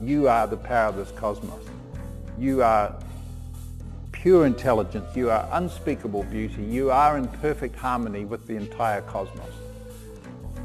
[0.00, 1.64] You are the power of this cosmos.
[2.38, 2.94] You are
[4.12, 5.16] pure intelligence.
[5.16, 6.62] You are unspeakable beauty.
[6.62, 9.52] You are in perfect harmony with the entire cosmos.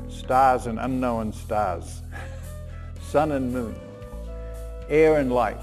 [0.10, 2.02] Stars and unknown stars,
[3.02, 3.76] sun and moon,
[4.90, 5.62] air and light,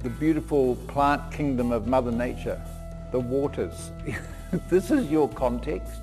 [0.00, 2.60] the beautiful plant kingdom of Mother Nature,
[3.12, 3.90] the waters.
[4.68, 6.02] this is your context.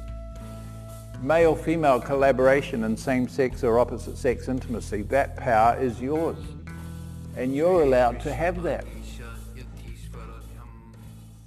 [1.21, 6.37] Male-female collaboration and same-sex or opposite-sex intimacy, that power is yours.
[7.35, 8.85] And you're allowed to have that.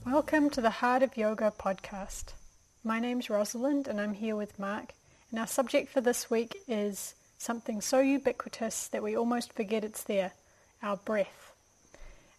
[0.04, 2.34] Welcome to the Heart of Yoga podcast.
[2.84, 4.92] My name's Rosalind and I'm here with Mark.
[5.30, 10.02] And our subject for this week is something so ubiquitous that we almost forget it's
[10.02, 10.32] there,
[10.82, 11.54] our breath.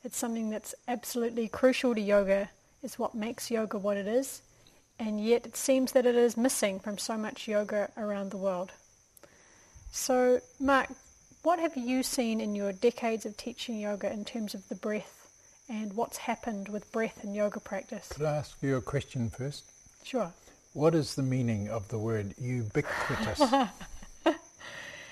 [0.03, 2.51] It's something that's absolutely crucial to yoga.
[2.83, 4.43] It's what makes yoga what it is.
[5.05, 8.71] And yet it seems that it is missing from so much yoga around the world.
[9.91, 10.89] So, Mark,
[11.43, 15.23] what have you seen in your decades of teaching yoga in terms of the breath
[15.69, 18.07] and what's happened with breath and yoga practice.
[18.09, 19.63] Could I ask you a question first?
[20.03, 20.31] Sure.
[20.73, 23.41] What is the meaning of the word ubiquitous?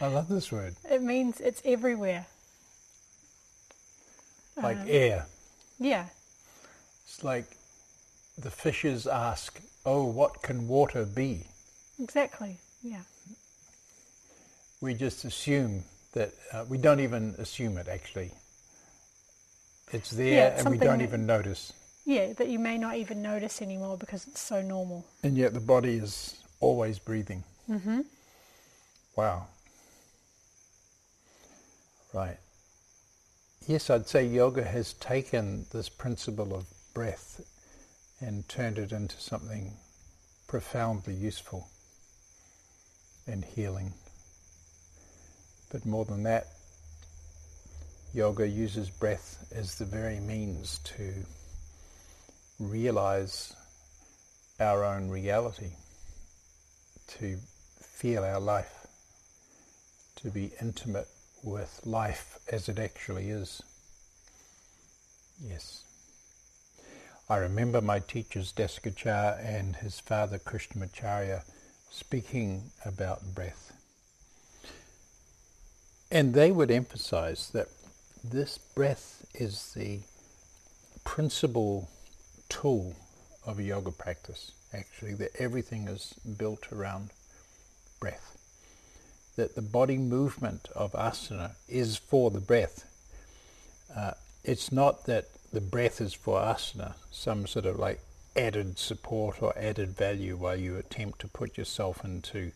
[0.02, 0.76] I love this word.
[0.90, 2.26] It means it's everywhere.
[4.58, 5.26] Like um, air.
[5.80, 6.06] Yeah.
[7.06, 7.46] It's like
[8.38, 11.46] the fishes ask, oh, what can water be?
[12.00, 13.02] Exactly, yeah.
[14.80, 18.32] We just assume that, uh, we don't even assume it actually.
[19.92, 21.74] It's there yeah, it's and we don't that, even notice.
[22.06, 25.06] Yeah, that you may not even notice anymore because it's so normal.
[25.24, 27.44] And yet the body is always breathing.
[27.70, 28.02] Mm-hmm.
[29.16, 29.48] Wow.
[32.14, 32.38] Right.
[33.68, 37.42] Yes, I'd say yoga has taken this principle of breath
[38.22, 39.74] and turned it into something
[40.48, 41.68] profoundly useful
[43.28, 43.94] and healing.
[45.72, 46.48] But more than that,
[48.14, 51.14] yoga uses breath as the very means to
[52.60, 53.56] realize
[54.60, 55.72] our own reality,
[57.08, 57.38] to
[57.82, 58.88] feel our life,
[60.18, 61.08] to be intimate
[61.44, 63.64] with life as it actually is.
[65.44, 65.84] Yes.
[67.30, 71.44] I remember my teachers Desikachar and his father Krishnamacharya
[71.90, 73.74] speaking about breath.
[76.12, 77.68] And they would emphasize that
[78.24, 80.02] this breath is the
[81.04, 81.90] principal
[82.50, 82.96] tool
[83.46, 87.12] of a yoga practice, actually, that everything is built around
[88.00, 88.38] breath.
[89.38, 92.86] That the body movement of asana is for the breath.
[93.96, 94.12] Uh,
[94.44, 98.00] it's not that the breath is for asana, some sort of like
[98.36, 102.52] added support or added value while you attempt to put yourself into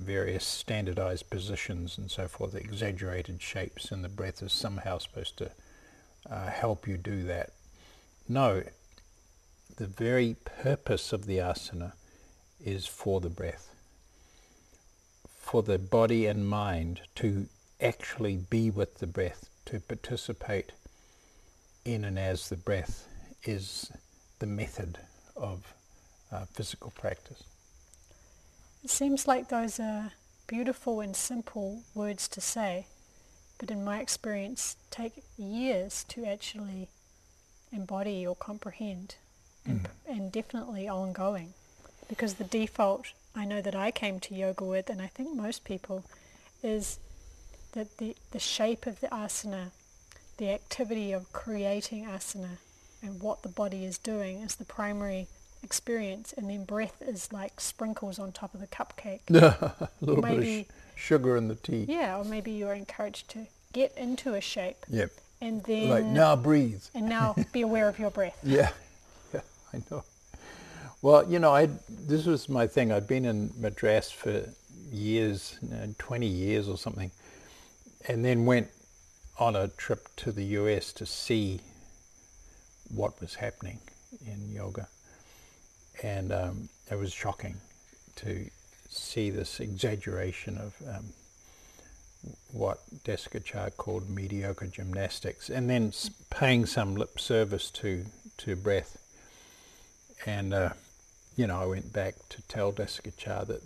[0.00, 5.50] various standardized positions and so forth, exaggerated shapes, and the breath is somehow supposed to
[6.28, 7.50] uh, help you do that.
[8.28, 8.64] No,
[9.76, 11.92] the very purpose of the asana
[12.62, 13.74] is for the breath,
[15.38, 17.46] for the body and mind to
[17.80, 20.72] actually be with the breath, to participate
[21.86, 23.08] in and as the breath
[23.44, 23.90] is
[24.40, 24.98] the method
[25.36, 25.72] of
[26.32, 27.44] uh, physical practice.
[28.82, 30.12] It seems like those are
[30.46, 32.86] beautiful and simple words to say,
[33.58, 36.88] but in my experience take years to actually
[37.72, 39.16] embody or comprehend
[39.64, 39.86] and, mm.
[40.08, 41.54] and definitely ongoing
[42.08, 45.64] because the default I know that I came to yoga with and I think most
[45.64, 46.04] people
[46.62, 46.98] is
[47.72, 49.70] that the, the shape of the asana,
[50.38, 52.58] the activity of creating asana
[53.02, 55.28] and what the body is doing is the primary
[55.62, 59.20] experience, and then breath is like sprinkles on top of the cupcake.
[59.30, 61.86] a little maybe, bit of sh- sugar in the tea.
[61.88, 64.84] Yeah, or maybe you're encouraged to get into a shape.
[64.88, 65.10] Yep.
[65.40, 66.82] And then like now breathe.
[66.94, 68.38] And now be aware of your breath.
[68.42, 68.70] Yeah,
[69.34, 69.40] yeah,
[69.72, 70.04] I know.
[71.02, 72.90] Well, you know, I this was my thing.
[72.90, 74.44] I'd been in Madras for
[74.90, 77.10] years, you know, 20 years or something,
[78.08, 78.68] and then went
[79.38, 81.60] on a trip to the US to see
[82.94, 83.80] what was happening
[84.26, 84.88] in yoga
[86.02, 87.56] and um, it was shocking
[88.16, 88.48] to
[88.88, 91.04] see this exaggeration of um,
[92.52, 95.92] what Desikachar called mediocre gymnastics, and then
[96.30, 98.04] paying some lip service to
[98.38, 98.98] to breath.
[100.24, 100.70] And uh,
[101.36, 103.62] you know, I went back to tell Desikachar that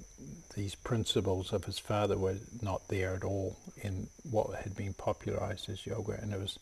[0.57, 5.71] these principles of his father were not there at all in what had been popularized
[5.71, 6.59] as yoga, and it was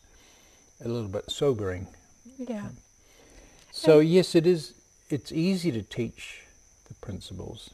[0.83, 1.87] a little bit sobering.
[2.37, 2.67] Yeah.
[3.71, 4.75] So yes, it is
[5.09, 6.43] it's easy to teach
[6.87, 7.71] the principles,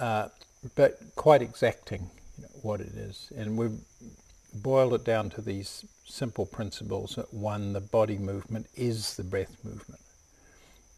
[0.00, 0.28] uh,
[0.74, 3.32] but quite exacting you know, what it is.
[3.36, 3.78] And we've
[4.52, 7.14] boiled it down to these simple principles.
[7.14, 10.00] That one, the body movement is the breath movement.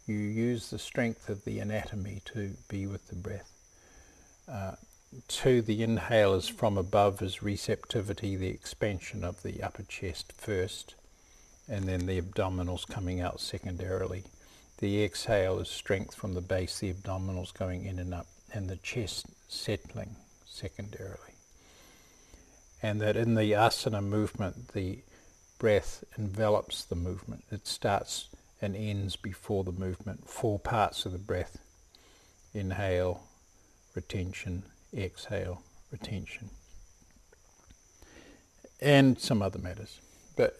[0.09, 3.51] You use the strength of the anatomy to be with the breath.
[4.51, 4.71] Uh,
[5.27, 10.95] two, the inhale is from above is receptivity, the expansion of the upper chest first,
[11.67, 14.23] and then the abdominals coming out secondarily.
[14.79, 18.77] The exhale is strength from the base, the abdominals going in and up, and the
[18.77, 21.35] chest settling secondarily.
[22.81, 25.03] And that in the asana movement, the
[25.59, 27.43] breath envelops the movement.
[27.51, 28.29] It starts
[28.61, 30.29] and ends before the movement.
[30.29, 31.57] Four parts of the breath.
[32.53, 33.23] Inhale,
[33.95, 34.63] retention,
[34.95, 36.49] exhale, retention.
[38.81, 39.99] And some other matters.
[40.35, 40.57] But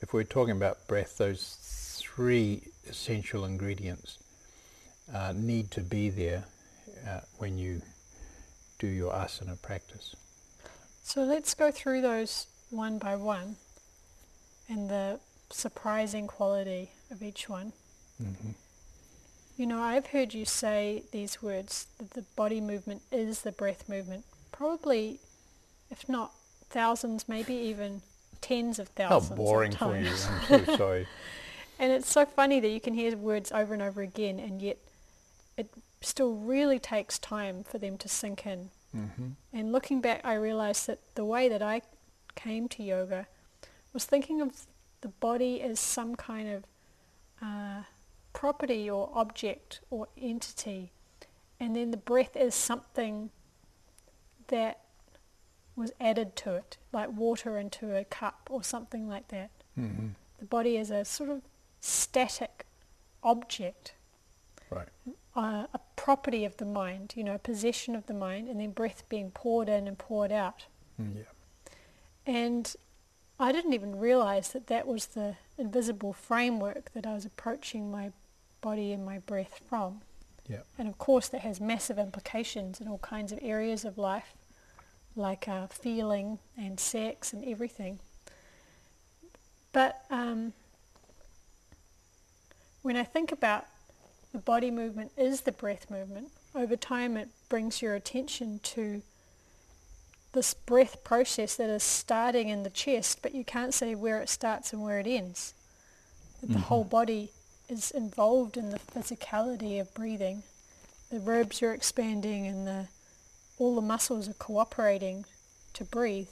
[0.00, 1.58] if we're talking about breath, those
[1.98, 4.18] three essential ingredients
[5.12, 6.44] uh, need to be there
[7.08, 7.82] uh, when you
[8.78, 10.14] do your asana practice.
[11.02, 13.56] So let's go through those one by one
[14.68, 15.20] and the
[15.52, 17.72] surprising quality of each one.
[18.22, 18.50] Mm-hmm.
[19.56, 23.88] You know, I've heard you say these words that the body movement is the breath
[23.88, 24.24] movement.
[24.50, 25.20] Probably,
[25.90, 26.32] if not
[26.70, 28.02] thousands, maybe even
[28.40, 29.30] tens of thousands.
[29.30, 30.08] How boring for you!
[30.08, 31.06] I'm so sorry.
[31.78, 34.78] And it's so funny that you can hear words over and over again, and yet
[35.56, 35.68] it
[36.00, 38.70] still really takes time for them to sink in.
[38.96, 39.28] Mm-hmm.
[39.52, 41.82] And looking back, I realized that the way that I
[42.34, 43.26] came to yoga
[43.92, 44.66] was thinking of
[45.02, 46.64] the body as some kind of
[47.42, 47.82] uh,
[48.32, 50.90] property or object or entity,
[51.60, 53.30] and then the breath is something
[54.48, 54.80] that
[55.76, 59.50] was added to it, like water into a cup or something like that.
[59.78, 60.08] Mm-hmm.
[60.38, 61.42] The body is a sort of
[61.80, 62.66] static
[63.22, 63.94] object,
[64.70, 64.88] Right.
[65.36, 68.70] uh, a property of the mind, you know, a possession of the mind, and then
[68.70, 70.66] breath being poured in and poured out.
[71.00, 71.22] Mm, yeah.
[72.26, 72.74] And
[73.42, 78.12] I didn't even realize that that was the invisible framework that I was approaching my
[78.60, 80.02] body and my breath from.
[80.48, 80.60] Yeah.
[80.78, 84.34] And of course, that has massive implications in all kinds of areas of life,
[85.16, 87.98] like uh, feeling and sex and everything.
[89.72, 90.52] But um,
[92.82, 93.66] when I think about
[94.32, 99.02] the body movement is the breath movement, over time it brings your attention to
[100.32, 104.28] this breath process that is starting in the chest, but you can't say where it
[104.28, 105.54] starts and where it ends.
[106.40, 106.62] That The mm-hmm.
[106.62, 107.30] whole body
[107.68, 110.42] is involved in the physicality of breathing.
[111.10, 112.88] The ribs are expanding and the
[113.58, 115.24] all the muscles are cooperating
[115.74, 116.28] to breathe.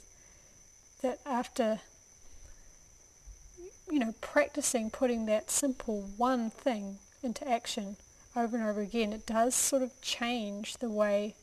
[1.01, 1.79] That after
[3.91, 7.97] you know, practicing putting that simple one thing into action
[8.35, 11.35] over and over again, it does sort of change the way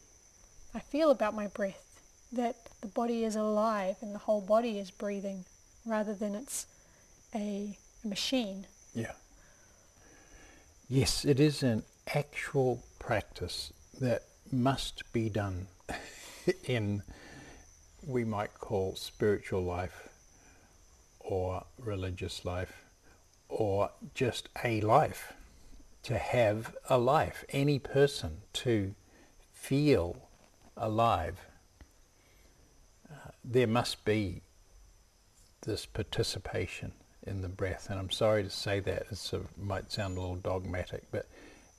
[0.75, 1.88] I feel about my breath.
[2.33, 5.45] That the body is alive and the whole body is breathing
[5.87, 6.67] rather than it's
[7.35, 8.67] a, machine.
[8.95, 9.13] Yeah.
[10.89, 11.83] Yes, it is an
[12.15, 15.67] actual practice that must be done
[16.65, 17.03] in,
[18.07, 20.09] we might call spiritual life
[21.21, 22.85] or religious life
[23.49, 25.33] or just a life.
[26.05, 28.95] To have a life, any person to
[29.53, 30.29] feel
[30.77, 31.48] alive,
[33.51, 34.43] there must be
[35.63, 36.93] this participation
[37.27, 37.89] in the breath.
[37.91, 41.27] And I'm sorry to say that, it might sound a little dogmatic, but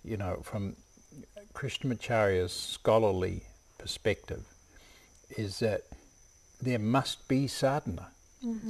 [0.03, 0.75] you know, from
[1.53, 3.43] Krishnamacharya's scholarly
[3.77, 4.45] perspective,
[5.37, 5.81] is that
[6.61, 8.09] there must be sadhana.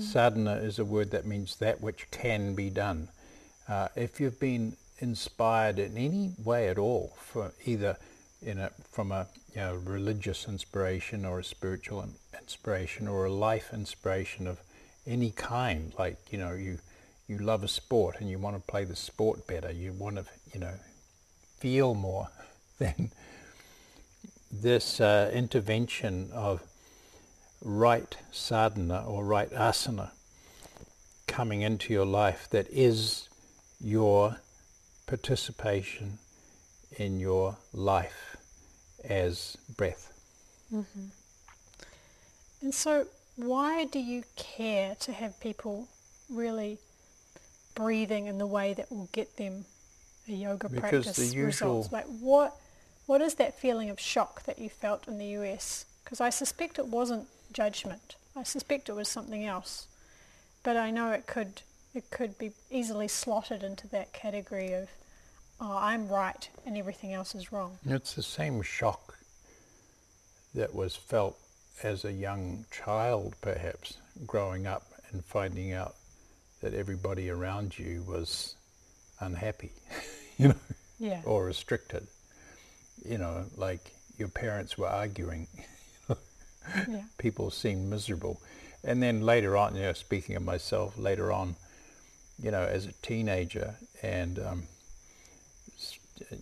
[0.01, 3.09] Sadhana is a word that means that which can be done.
[3.67, 7.97] Uh, if you've been inspired in any way at all, for either
[8.41, 12.01] in a, from a you know, religious inspiration or a spiritual
[12.49, 14.59] inspiration or a life inspiration of
[15.05, 16.79] any kind, like you know you
[17.27, 20.25] you love a sport and you want to play the sport better, you want to
[20.51, 20.73] you know
[21.59, 22.27] feel more,
[22.79, 23.11] then
[24.51, 26.63] this uh, intervention of
[27.61, 30.09] right sadhana or right asana
[31.27, 33.29] coming into your life that is
[33.79, 34.37] your
[35.05, 36.17] participation
[36.97, 38.37] in your life
[39.03, 40.11] as breath.
[42.61, 45.87] And so, why do you care to have people
[46.29, 46.77] really
[47.75, 49.65] breathing in the way that will get them
[50.27, 51.45] a yoga Because practice the usual-
[51.77, 51.91] results?
[51.91, 52.55] Like, what
[53.05, 55.85] what is that feeling of shock that you felt in the US?
[56.03, 58.15] Because I suspect it wasn't judgment.
[58.35, 59.87] I suspect it was something else.
[60.61, 61.61] But I know it could
[61.95, 64.89] it could be easily slotted into that category of,
[65.59, 67.79] oh, I'm right and everything else is wrong.
[67.85, 69.17] It's the same shock
[70.53, 71.39] that was felt
[71.83, 75.95] as a young child, perhaps, growing up and finding out
[76.61, 78.55] that everybody around you was
[79.19, 79.71] unhappy,
[80.37, 80.55] you know,
[80.99, 81.21] Yeah.
[81.25, 82.07] or restricted.
[83.05, 85.47] You know, like your parents were arguing,
[86.87, 87.03] Yeah.
[87.17, 88.41] people seemed miserable.
[88.83, 91.55] And then later on, you know, speaking of myself, later on,
[92.41, 94.63] you know, as a teenager and, um,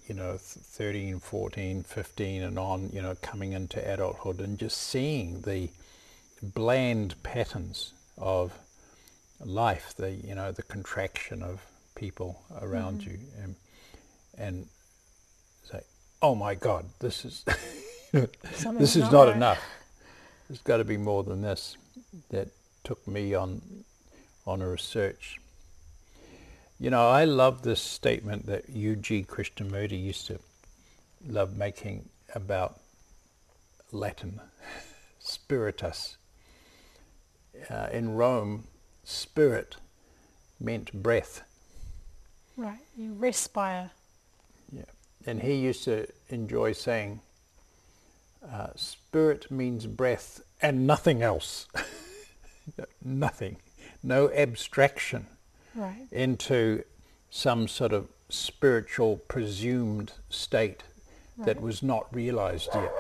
[0.08, 4.78] you know, th- 13, 14, 15 and on, you know, coming into adulthood and just
[4.78, 5.70] seeing the
[6.42, 8.54] bland patterns of
[9.44, 11.66] life, the, you know, the contraction of
[11.96, 13.56] people around you and,
[14.38, 14.68] and
[15.64, 15.82] say,
[16.22, 17.44] oh my God, this is,
[18.12, 19.36] this is not not right.
[19.36, 19.64] enough.
[20.48, 21.78] There's got to be more than this.
[22.30, 22.50] That
[22.84, 23.62] took me on
[24.46, 25.40] on a research.
[26.80, 29.26] You know, I love this statement that U.G.
[29.28, 30.40] Krishnamurti used to
[31.28, 32.80] love making about
[33.92, 34.40] Latin,
[35.20, 36.18] spiritus.
[37.72, 38.66] Uh, in Rome,
[39.04, 39.78] spirit
[40.60, 41.42] meant breath.
[42.56, 42.78] Right.
[42.96, 43.90] You respire.
[44.72, 44.84] Yeah.
[45.26, 47.22] And he used to enjoy saying,
[48.48, 51.68] uh, spirit means breath and nothing else.
[53.04, 53.58] nothing.
[54.04, 55.26] No abstraction
[55.78, 56.08] Right.
[56.12, 56.84] into
[57.30, 60.84] some sort of spiritual presumed state
[61.38, 62.92] that was not realized yet.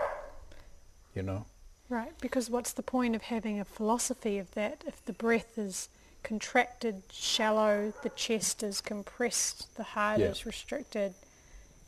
[1.15, 1.45] You know?
[1.89, 2.13] Right.
[2.21, 5.89] Because what's the point of having a philosophy of that if the breath is
[6.21, 10.27] contracted, shallow, the chest is compressed, the heart Yeah.
[10.27, 11.15] is restricted,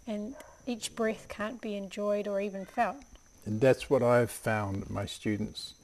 [0.07, 2.97] and each breath can't be enjoyed or even felt.
[3.45, 5.75] And that's what I've found, my students,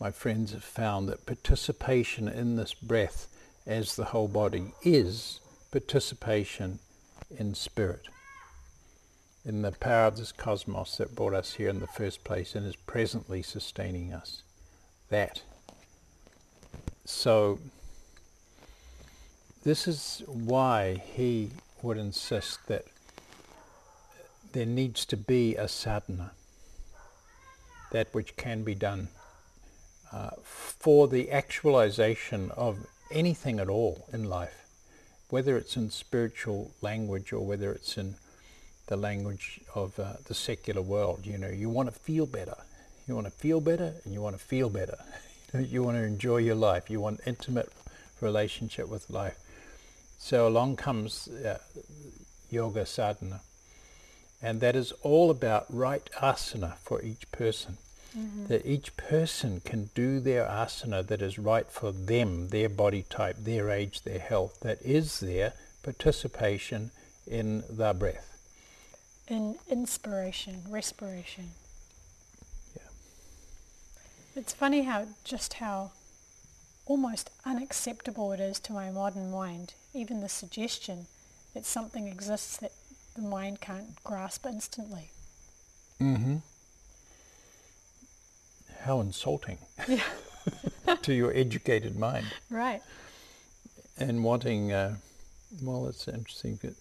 [0.00, 3.28] my friends have found that participation in this breath
[3.66, 5.40] as the whole body is
[5.70, 6.78] participation
[7.38, 8.08] in spirit,
[9.44, 12.66] in the power of this cosmos that brought us here in the first place and
[12.66, 14.42] is presently sustaining us.
[15.08, 15.42] That.
[17.04, 17.58] So,
[19.64, 21.50] this is why he
[21.82, 22.84] would insist that
[24.52, 26.32] there needs to be a sadhana
[27.92, 29.08] that which can be done
[30.12, 34.66] uh, for the actualization of anything at all in life,
[35.28, 38.16] whether it's in spiritual language or whether it's in
[38.86, 41.20] the language of uh, the secular world.
[41.24, 42.56] You know, you want to feel better.
[43.06, 44.98] You want to feel better and you want to feel better.
[45.54, 46.90] you want to enjoy your life.
[46.90, 47.70] You want intimate
[48.20, 49.38] relationship with life.
[50.18, 51.58] So along comes uh,
[52.50, 53.40] yoga sadhana.
[54.40, 57.78] And that is all about right asana for each person.
[58.48, 63.36] That each person can do their asana that is right for them, their body type,
[63.38, 66.90] their age, their health, that is their participation
[67.26, 68.36] in the breath.
[69.28, 71.52] In inspiration, respiration.
[72.76, 72.82] Yeah.
[74.36, 75.92] It's funny how just how
[76.84, 81.06] almost unacceptable it is to my modern mind, even the suggestion
[81.54, 82.72] that something exists that
[83.14, 85.10] the mind can't grasp instantly.
[86.00, 86.36] Mm-hmm.
[88.84, 89.58] How insulting
[89.88, 90.02] Yeah.
[91.02, 92.26] to your educated mind.
[92.50, 92.82] Right.
[93.98, 94.96] and wanting, uh,
[95.62, 96.74] well, it's interesting that,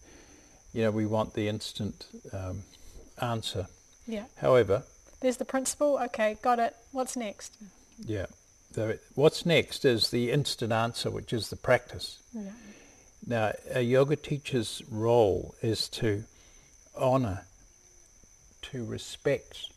[0.74, 2.64] you know, we want the instant um,
[3.22, 3.68] answer.
[4.08, 4.26] Yeah.
[4.38, 4.84] However,
[5.20, 6.00] There's the principle.
[6.06, 6.76] Okay, got it.
[6.92, 7.56] What's next?
[8.04, 8.26] yeah,
[8.74, 12.18] the, what's next is the instant answer, which is the practice.
[12.34, 12.42] Yeah.
[13.28, 16.24] Now, a yoga teacher's role is to
[16.96, 17.46] honor,
[18.64, 19.68] to respect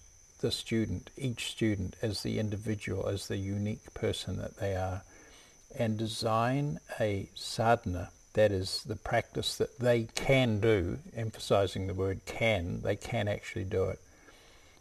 [0.45, 5.03] the student, each student as the individual, as the unique person that they are,
[5.79, 12.21] and design a sadhana, that is the practice that they can do, emphasizing the word
[12.27, 13.99] can, they can actually do it,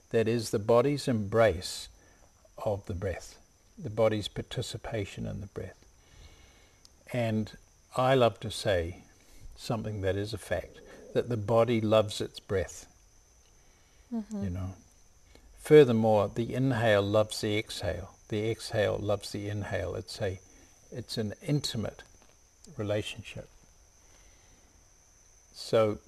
[0.09, 1.87] that is the body's embrace
[2.65, 3.39] of the breath,
[3.81, 5.85] the body's participation in the breath.
[7.13, 7.53] And
[7.95, 9.05] I love to say
[9.55, 10.81] something that is a fact,
[11.13, 12.85] that the body loves its breath,
[14.13, 14.43] mm-hmm.
[14.43, 14.73] you know.
[15.63, 18.15] Furthermore, the inhale loves the exhale.
[18.27, 19.95] The exhale loves the inhale.
[19.95, 20.41] It's a,
[20.91, 22.03] it's an intimate
[22.75, 23.47] relationship.
[25.53, 25.99] So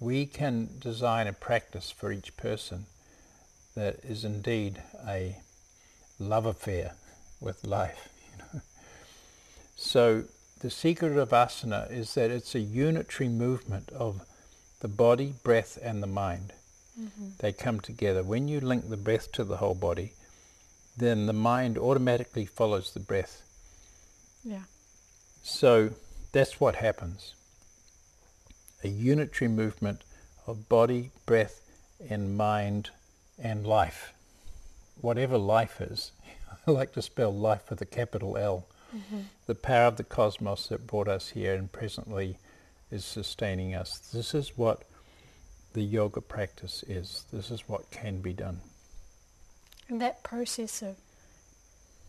[0.00, 2.86] we can design a practice for each person
[3.76, 5.36] that is indeed a
[6.18, 6.94] love affair
[7.40, 8.08] with life.
[8.32, 8.60] You know?
[9.76, 10.24] So
[10.58, 14.22] the secret of asana is that it's a unitary movement of
[14.80, 16.52] the body, breath, and the mind.
[16.98, 17.28] Mm-hmm.
[17.38, 18.22] They come together.
[18.22, 20.12] When you link the breath to the whole body,
[20.96, 23.42] then the mind automatically follows the breath.
[24.44, 24.62] Yeah.
[25.42, 25.90] So
[26.32, 27.34] that's what happens.
[28.82, 30.02] A unitary movement
[30.46, 31.60] of body, breath,
[32.08, 32.90] and mind
[33.38, 34.12] and life.
[35.00, 36.12] whatever life is,
[36.66, 39.20] I like to spell life with a capital L, mm-hmm.
[39.46, 42.38] the power of the cosmos that brought us here and presently
[42.90, 43.98] is sustaining us.
[43.98, 44.82] This is what
[45.78, 47.22] the yoga practice is.
[47.32, 48.58] This is what can be done.
[49.88, 50.96] And that process of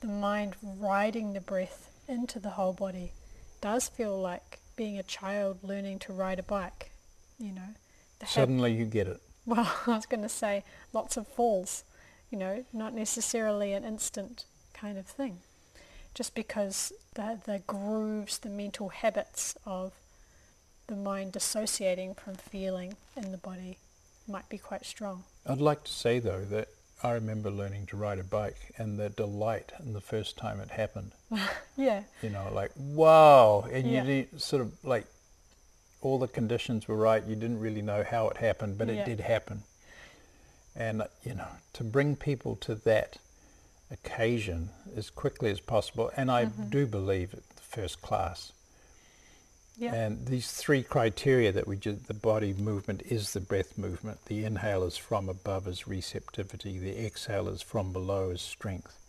[0.01, 3.11] the mind riding the breath into the whole body
[3.61, 6.89] does feel like being a child learning to ride a bike,
[7.37, 7.75] you know.
[8.25, 9.21] Suddenly you get it.
[9.45, 11.83] well, I was going to say lots of falls,
[12.31, 15.41] you know, not necessarily an instant kind of thing.
[16.15, 19.93] Just because the, the grooves, the mental habits of
[20.89, 23.77] the mind dissociating from feeling in the body
[24.27, 25.23] might be quite strong.
[25.45, 26.67] I'd like to say though that
[27.03, 30.71] I remember learning to ride a bike and the delight in the first time it
[30.71, 31.13] happened.
[31.77, 34.03] Yeah, You know, like wow, and Yeah.
[34.03, 35.05] you sort of like
[36.01, 37.23] all the conditions were right.
[37.23, 38.95] You didn't really know how it happened, but Yeah.
[38.95, 39.63] it did happen.
[40.75, 43.19] And you know, to bring people to that
[43.91, 46.69] occasion as quickly as possible, and I mm-hmm.
[46.69, 48.51] do believe it first class.
[49.79, 54.25] Yeah, And these three criteria that we just, the body movement is the breath movement.
[54.25, 56.77] The inhale is from above as receptivity.
[56.77, 58.99] The exhale is from below as strength.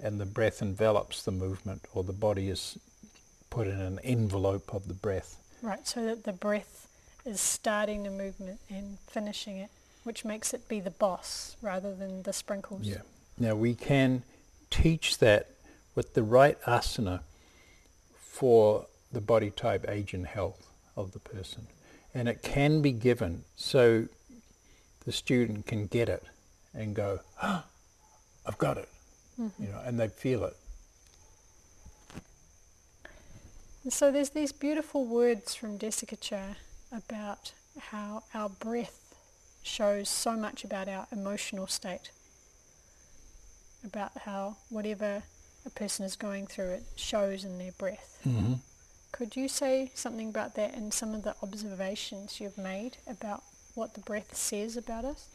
[0.00, 2.78] And the breath envelops the movement, or the body is
[3.50, 5.36] put in an envelope of the breath.
[5.62, 5.86] right.
[5.86, 6.86] So that the breath
[7.24, 9.70] is starting the movement and finishing it,
[10.04, 12.82] which makes it be the boss rather than the sprinkles.
[12.82, 13.02] Yeah.
[13.36, 14.22] Now we can
[14.70, 15.48] teach that
[15.96, 17.20] with the right asana
[18.16, 21.66] for the body type, age and health of the person.
[22.14, 24.06] And it can be given so
[25.04, 26.24] the student can get it
[26.74, 27.64] and go, oh,
[28.46, 28.88] I've got it.
[29.58, 30.54] You know, and they feel it.
[33.82, 36.56] And so there's these beautiful words from Desikachar
[36.92, 39.14] about how our breath
[39.62, 42.10] shows so much about our emotional state.
[43.82, 45.22] About how whatever
[45.64, 48.20] a person is going through, it shows in their breath.
[48.28, 48.54] Mm-hmm.
[49.12, 53.42] Could you say something about that and some of the observations you've made about
[53.74, 55.28] what the breath says about us?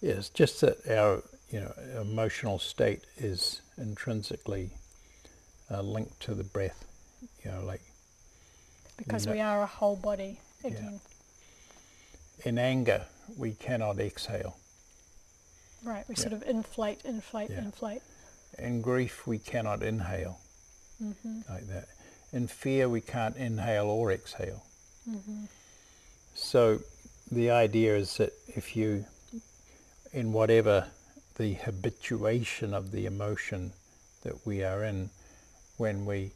[0.00, 4.70] Yes, just that our you know emotional state is intrinsically
[5.70, 6.84] uh, linked to the breath.
[7.44, 7.82] You know, like
[8.96, 11.00] Because we are a whole body again.
[12.44, 13.06] in anger,
[13.36, 14.56] we cannot exhale.
[15.84, 16.20] Right, we Yeah.
[16.22, 17.58] sort of inflate, inflate, Yeah.
[17.58, 18.02] inflate.
[18.58, 20.38] In grief, we cannot inhale
[20.98, 21.88] hmm like that.
[22.32, 24.62] In fear, we can't inhale or exhale.
[25.04, 25.44] hmm
[26.34, 26.80] So
[27.30, 29.04] the idea is that if you,
[30.12, 30.86] in whatever
[31.36, 33.72] the habituation of the emotion
[34.22, 35.10] that we are in,
[35.76, 36.32] when we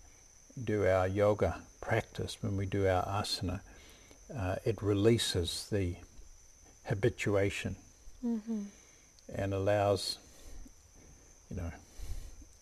[0.64, 3.61] do our yoga practice, when we do our asana,
[4.37, 5.96] uh, it releases the
[6.85, 7.76] habituation
[8.20, 8.62] hmm
[9.35, 10.18] and allows,
[11.50, 11.72] you know,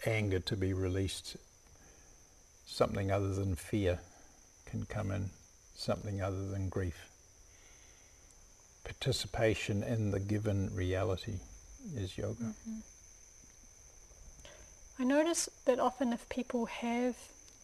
[0.06, 1.36] anger to be released.
[2.66, 4.00] Something other than fear
[4.66, 5.30] can come in,
[5.74, 7.08] something other than grief.
[8.84, 11.34] Participation in the given reality
[11.96, 12.44] is yoga.
[12.44, 12.78] Mm-hmm.
[14.98, 17.16] I notice that often if people have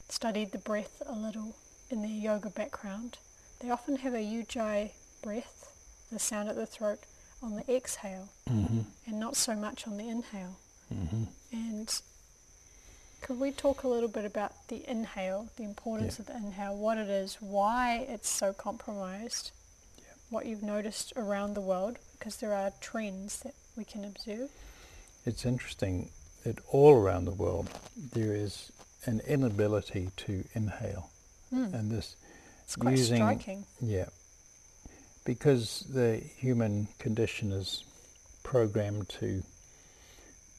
[0.08, 1.54] studied the breath a little
[1.90, 3.18] in their yoga background,
[3.60, 4.90] they often have a ujjayi
[5.22, 5.72] breath,
[6.10, 7.00] the sound at the throat,
[7.42, 8.80] on the exhale Mm-hmm.
[9.06, 10.56] and not so much on the inhale.
[10.92, 11.24] Mm-hmm.
[11.52, 12.00] And
[13.20, 16.22] could we talk a little bit about the inhale, the importance Yeah.
[16.22, 19.50] of the inhale, what it is, why it's so compromised,
[19.98, 20.04] Yeah.
[20.30, 24.50] what you've noticed around the world, because there are trends that we can observe.
[25.26, 26.10] It's interesting
[26.44, 28.72] that all around the world there is
[29.04, 31.10] an inability to inhale.
[31.52, 31.74] Mm.
[31.74, 32.16] And this
[32.64, 33.66] It's quite using- striking.
[33.80, 34.08] Yeah.
[35.24, 37.84] Because the human condition is
[38.42, 39.42] programmed to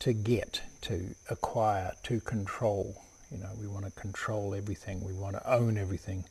[0.01, 2.95] to get, to acquire, to control.
[3.31, 5.03] You know, we want to control everything.
[5.03, 6.25] We want to own everything.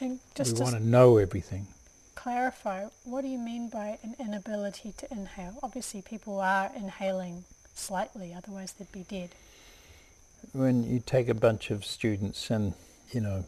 [0.00, 1.66] And just we want to know everything.
[2.14, 5.58] clarify, what do you mean by an inability to inhale?
[5.62, 9.30] Obviously, people are inhaling slightly, otherwise they'd be dead.
[10.52, 12.74] When you take a bunch of students and,
[13.12, 13.44] you know,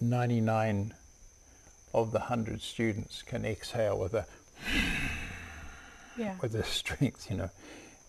[0.00, 0.94] 99
[1.92, 4.26] of the 100 students can exhale with a
[6.16, 6.34] Yeah.
[6.40, 7.50] with the strength, you know.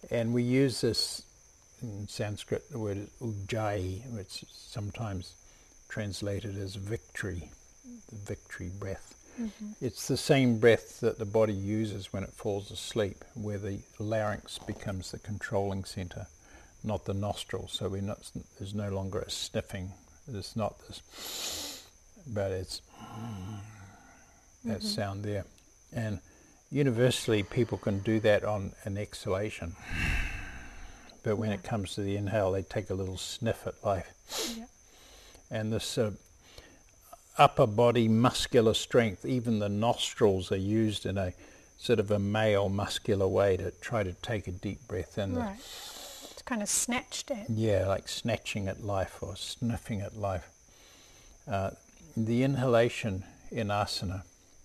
[0.10, 1.24] And we use this
[1.82, 5.34] in Sanskrit, the word is ujjayi, which is sometimes
[5.90, 7.52] translated as victory,
[8.10, 9.16] the victory breath.
[9.36, 13.80] hmm It's the same breath that the body uses when it falls asleep, where the
[14.00, 16.28] larynx becomes the controlling center,
[16.84, 17.68] not the nostril.
[17.68, 19.92] So we're not, there's no longer a sniffing.
[20.32, 21.84] It's not this,
[22.28, 22.82] but it's
[24.66, 24.84] that Mhm.
[24.84, 25.46] sound there.
[25.92, 26.20] And
[26.72, 29.76] universally people can do that on an exhalation.
[31.24, 34.14] But when it comes to the inhale, they take a little sniff at life.
[34.58, 34.66] Yeah.
[35.52, 36.12] And this uh,
[37.38, 41.34] upper body muscular strength, even the nostrils are used in a
[41.78, 45.36] sort of a male muscular way to try to take a deep breath in.
[45.36, 45.58] Right.
[45.58, 47.50] It's kind of snatched at.
[47.50, 50.48] Yeah, like snatching at life or sniffing at life.
[51.48, 51.72] Uh,
[52.16, 54.24] the inhalation in asana,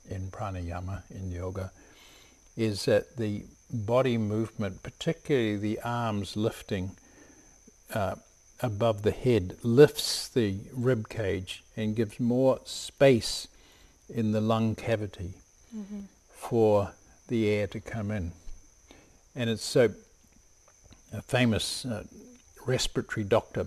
[0.09, 1.73] in pranayama, in yoga,
[2.57, 6.93] is that the body movement, particularly the arms lifting
[7.95, 8.15] uh,
[8.61, 13.49] above the head, lifts the rib cage and gives more space
[14.09, 15.35] in the lung cavity
[15.77, 16.01] Mm-hmm.
[16.33, 16.93] for
[17.29, 18.33] the air to come in.
[19.35, 19.91] And it's so
[21.13, 22.05] a famous uh,
[22.65, 23.67] respiratory doctor,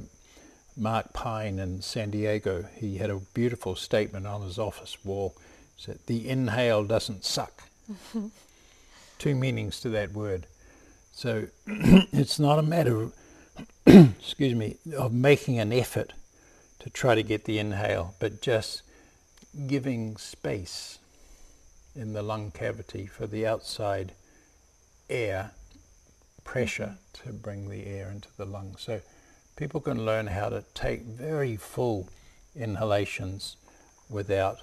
[0.77, 5.35] Mark Pine in San Diego, he had a beautiful statement on his office wall.
[5.77, 7.63] Said, the inhale doesn't suck.
[9.19, 10.47] Two meanings to that word.
[11.11, 13.13] So it's not a matter of,
[13.85, 16.13] excuse me, of making an effort
[16.79, 18.81] to try to get the inhale, but just
[19.67, 20.99] giving space
[21.95, 24.13] in the lung cavity for the outside
[25.09, 25.51] air
[26.43, 28.81] pressure to bring the air into the lungs.
[28.81, 29.01] So
[29.55, 32.07] people can learn how to take very full
[32.55, 33.57] inhalations
[34.09, 34.59] without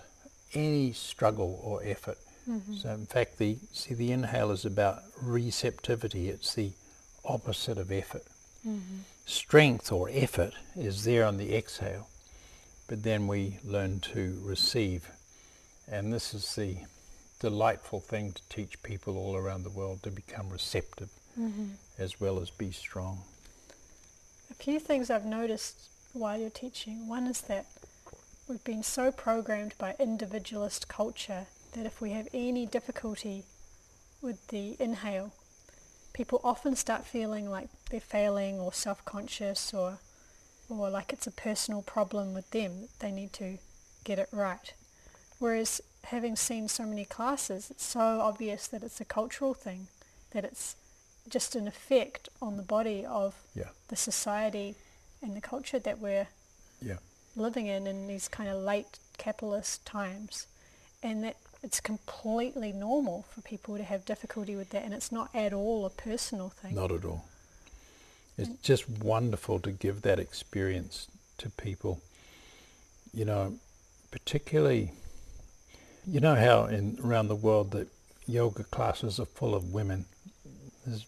[0.54, 2.18] any struggle or effort.
[2.48, 2.74] Mm-hmm.
[2.74, 6.28] So in fact, the see the inhale is about receptivity.
[6.28, 6.72] It's the
[7.24, 8.24] opposite of effort.
[8.66, 8.98] Mm-hmm.
[9.24, 12.08] Strength or effort is there on the exhale,
[12.88, 15.08] but then we learn to receive,
[15.90, 16.78] and this is the
[17.40, 21.66] delightful thing to teach people all around the world to become receptive mm-hmm.
[21.98, 23.22] as well as be strong.
[24.50, 27.08] A few things I've noticed while you're teaching.
[27.08, 27.66] One is that
[28.48, 31.46] we've been so programmed by individualist culture
[31.76, 33.44] that if we have any difficulty
[34.22, 35.32] with the inhale,
[36.14, 39.98] people often start feeling like they're failing or self-conscious or
[40.68, 43.58] or like it's a personal problem with them that they need to
[44.02, 44.74] get it right.
[45.38, 49.86] Whereas having seen so many classes, it's so obvious that it's a cultural thing,
[50.32, 50.74] that it's
[51.28, 54.74] just an effect on the body of Yeah, the society
[55.22, 56.28] and the culture that we're
[56.80, 56.96] yeah,
[57.36, 60.46] living in in these kind of late capitalist times.
[61.02, 65.28] And that it's completely normal for people to have difficulty with that and it's not
[65.34, 67.24] at all a personal thing not at all.
[68.38, 72.00] It's just wonderful to give that experience to people.
[73.14, 73.54] You know,
[74.10, 74.92] particularly,
[76.06, 77.86] you know how in around the world the
[78.26, 80.04] yoga classes are full of women.
[80.84, 81.06] There's,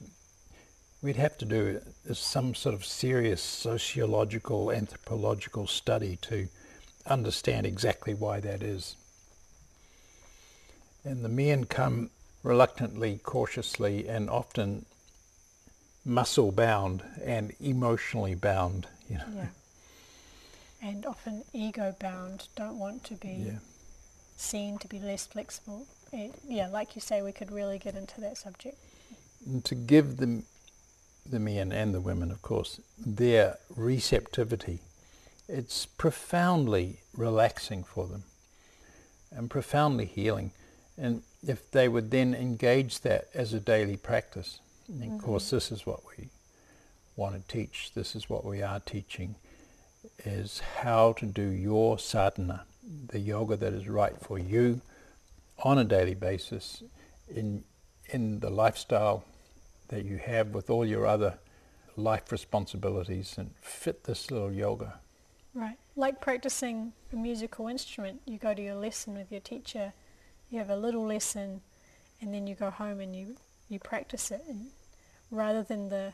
[1.03, 1.81] we'd have to do
[2.15, 6.49] some sort of serious sociological, anthropological study to
[7.07, 8.97] understand exactly why that is.
[11.09, 12.11] And the men come
[12.43, 14.85] reluctantly, cautiously, and often
[16.05, 18.87] muscle bound and emotionally bound.
[19.09, 19.25] You know.
[19.35, 19.47] yeah
[20.81, 23.59] and often ego bound don't want to be Yeah.
[24.37, 28.21] seen to be less flexible Eh, yeah like you say we could really get into
[28.21, 28.77] that subject
[29.47, 30.43] And to give the
[31.27, 34.79] the men and the women, of course, their receptivity,
[35.49, 38.25] it's profoundly relaxing for them
[39.31, 40.53] and profoundly healing.
[40.99, 45.57] And if they would then engage that as a daily practice, and of course, mm-hmm.
[45.57, 46.29] this is what we
[47.17, 47.93] want to teach.
[47.95, 49.37] This is what we are teaching:
[50.25, 52.65] is how to do your sadhana,
[53.09, 54.81] the yoga that is right for you,
[55.63, 56.83] on a daily basis,
[57.29, 57.65] in
[58.07, 59.25] in the lifestyle
[59.89, 61.39] that you have with all your other
[61.97, 64.99] life responsibilities, and fit this little yoga.
[65.55, 65.79] Right.
[65.97, 68.21] Like practicing a musical instrument.
[68.27, 69.93] You go to your lesson with your teacher,
[70.51, 71.61] you have a little lesson,
[72.21, 73.37] and then you go home and you,
[73.69, 74.43] you practice it.
[74.49, 74.67] And
[75.31, 76.13] rather than the,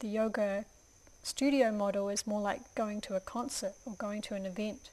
[0.00, 0.64] the yoga
[1.22, 4.90] studio model is more like going to a concert or going to an event,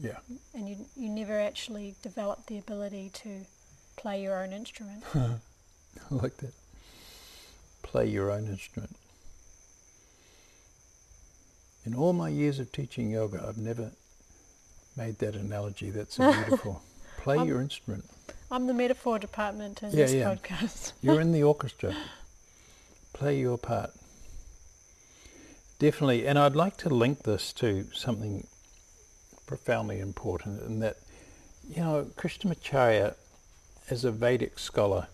[0.00, 0.18] Yeah.
[0.54, 3.46] and you, you never actually develop the ability to
[3.96, 5.04] play your own instrument.
[5.14, 5.30] I
[6.10, 6.52] like that.
[7.82, 8.96] Play your own instrument.
[11.86, 13.90] In all my years of teaching yoga, I've never
[14.96, 15.90] made that analogy.
[15.90, 16.82] That's so beautiful.
[17.18, 18.04] Play your instrument.
[18.54, 20.32] I'm the metaphor department in Yeah, this yeah.
[20.32, 20.92] podcast.
[21.02, 21.92] You're in the orchestra.
[23.12, 23.90] Play your part.
[25.80, 28.46] Definitely, and I'd like to link this to something
[29.48, 30.98] profoundly important in that,
[31.68, 33.16] you know, Krishnamacharya,
[33.90, 35.08] as a Vedic scholar,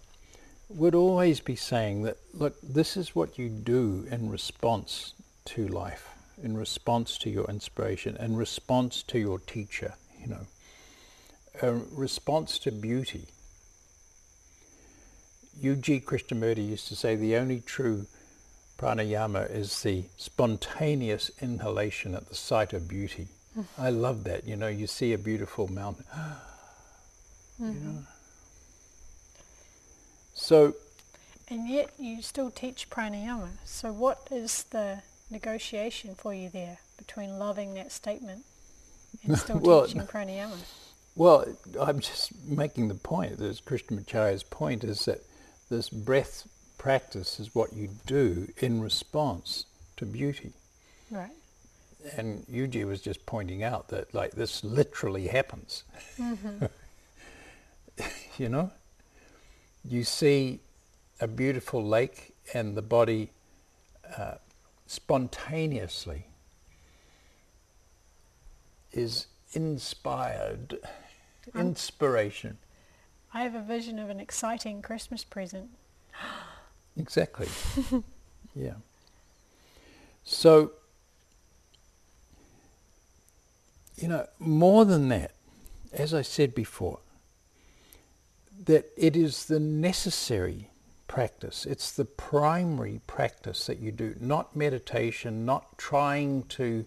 [0.68, 5.14] would always be saying that, look, this is what you do in response
[5.46, 6.10] to life,
[6.42, 10.46] in response to your inspiration, in response to your teacher, you know,
[11.62, 13.26] a response to beauty.
[15.60, 16.00] U.G.
[16.00, 18.06] Krishnamurti used to say the only true
[18.78, 23.28] pranayama is the spontaneous inhalation at the sight of beauty.
[23.78, 24.46] I love that.
[24.46, 26.04] You know, you see a beautiful mountain.
[27.58, 27.88] you mm-hmm.
[27.88, 28.02] know.
[30.34, 30.74] So,
[31.48, 33.50] And yet you still teach pranayama.
[33.64, 38.44] So what is the negotiation for you there between loving that statement
[39.24, 40.56] and still Well, teaching pranayama?
[41.16, 41.44] Well,
[41.80, 43.38] I'm just making the point.
[43.38, 45.22] This Krishnamacharya's point is that
[45.68, 46.46] this breath
[46.78, 50.52] practice is what you do in response to beauty.
[51.10, 51.30] Right.
[52.16, 52.84] And U.G.
[52.84, 55.84] was just pointing out that like this literally happens.
[58.38, 58.70] you know?
[59.84, 60.60] You see
[61.20, 63.30] a beautiful lake and the body
[64.16, 64.34] uh,
[64.86, 66.26] spontaneously
[68.92, 70.78] is inspired.
[71.54, 72.58] Inspiration.
[73.32, 75.70] I have a vision of an exciting Christmas present.
[76.96, 77.48] Exactly.
[78.54, 78.74] yeah.
[80.24, 80.72] So,
[83.96, 85.30] you know, more than that,
[85.92, 86.98] as I said before,
[88.64, 90.70] that it is the necessary
[91.06, 96.84] practice, it's the primary practice that you do, not meditation, not trying to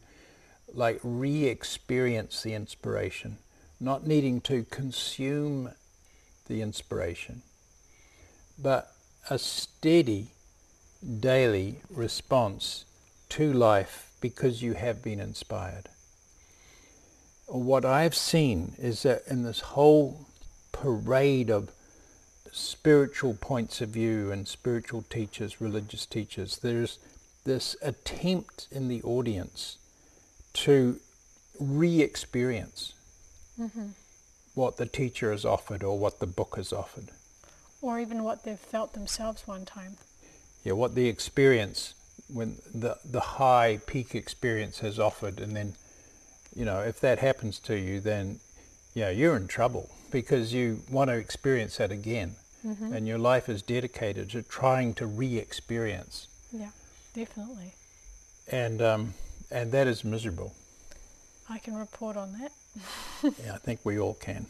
[0.73, 3.37] like re-experience the inspiration,
[3.79, 5.71] not needing to consume
[6.47, 7.41] the inspiration,
[8.61, 8.91] but
[9.29, 10.27] a steady
[11.19, 12.85] daily response
[13.29, 15.89] to life because you have been inspired.
[17.47, 20.27] What I've seen is that in this whole
[20.71, 21.71] parade of
[22.51, 26.99] spiritual points of view and spiritual teachers, religious teachers, there's
[27.43, 29.77] this attempt in the audience
[30.53, 30.99] to
[31.59, 32.93] re-experience
[34.55, 37.07] what the teacher has offered or what the book has offered.
[37.81, 39.97] Or even what they've felt themselves one time.
[40.63, 41.93] Yeah, what the experience
[42.29, 45.73] when the the high peak experience has offered, and then,
[46.55, 48.39] you know, if that happens to you, then,
[48.93, 53.61] yeah, you're in trouble because you want to experience that again, and your life is
[53.61, 56.69] dedicated to trying to re-experience, Yeah,
[57.13, 57.73] definitely.
[58.47, 59.13] and um,
[59.53, 60.53] and that is miserable.
[61.49, 62.51] I can report on that.
[63.45, 64.47] Yeah, I think we all can.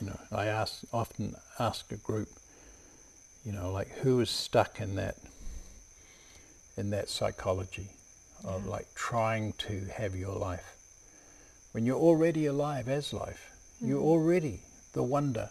[0.00, 2.28] You know, I ask often ask a group,
[3.44, 5.16] you know, like who is stuck in that
[6.78, 7.90] in that psychology
[8.44, 8.70] of Yeah.
[8.70, 10.76] like trying to have your life
[11.72, 13.50] when you're already alive as life.
[13.82, 14.08] You're mm-hmm.
[14.08, 14.60] already
[14.94, 15.50] the wonder,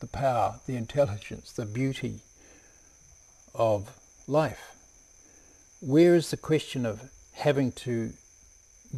[0.00, 2.22] the power, the intelligence, the beauty
[3.54, 3.92] of
[4.26, 4.72] life.
[5.80, 8.12] Where is the question of having to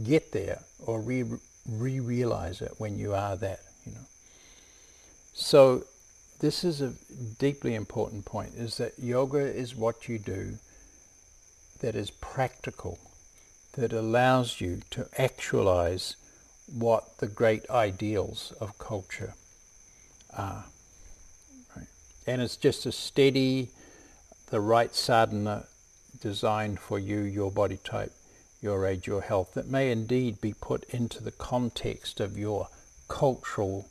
[0.05, 1.25] get there or re
[1.69, 4.07] re-realize it when you are that, you know?
[5.35, 5.85] So
[6.41, 6.95] this is a
[7.39, 10.59] deeply important point, is that yoga is what you do
[11.81, 12.99] that is practical,
[13.75, 16.17] that allows you to actualize
[16.73, 19.35] what the great ideals of culture
[20.37, 20.65] are.
[22.27, 23.71] And it's just a steady,
[24.51, 25.67] the right sadhana
[26.21, 28.13] designed for you, your body type,
[28.61, 32.69] your age, your health, that may indeed be put into the context of your
[33.09, 33.89] cultural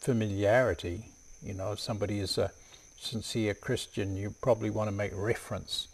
[0.00, 1.10] familiarity.
[1.42, 2.50] You know, if somebody is a
[2.98, 5.88] sincere Christian, you probably want to make reference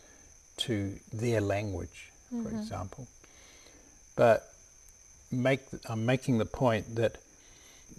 [0.56, 2.58] to their language, for mm-hmm.
[2.58, 3.08] example.
[4.16, 4.48] But
[5.30, 7.18] make I'm making the point that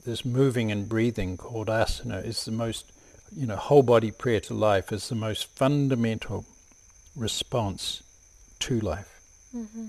[0.06, 2.92] this moving and breathing called asana is the most,
[3.36, 6.46] you know, whole body prayer to life is the most fundamental
[7.16, 8.02] response
[8.60, 9.20] to life.
[9.56, 9.86] Mm-hmm.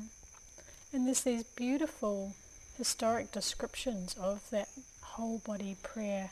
[0.96, 2.32] And there's these beautiful
[2.78, 4.70] historic descriptions of that
[5.02, 6.30] whole body prayer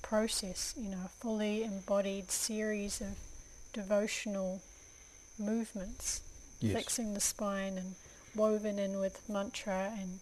[0.00, 3.18] process, you know, a fully embodied series of
[3.74, 4.62] devotional
[5.38, 6.22] movements,
[6.60, 6.72] Yes.
[6.72, 7.94] flexing the spine and
[8.34, 10.20] woven in with mantra and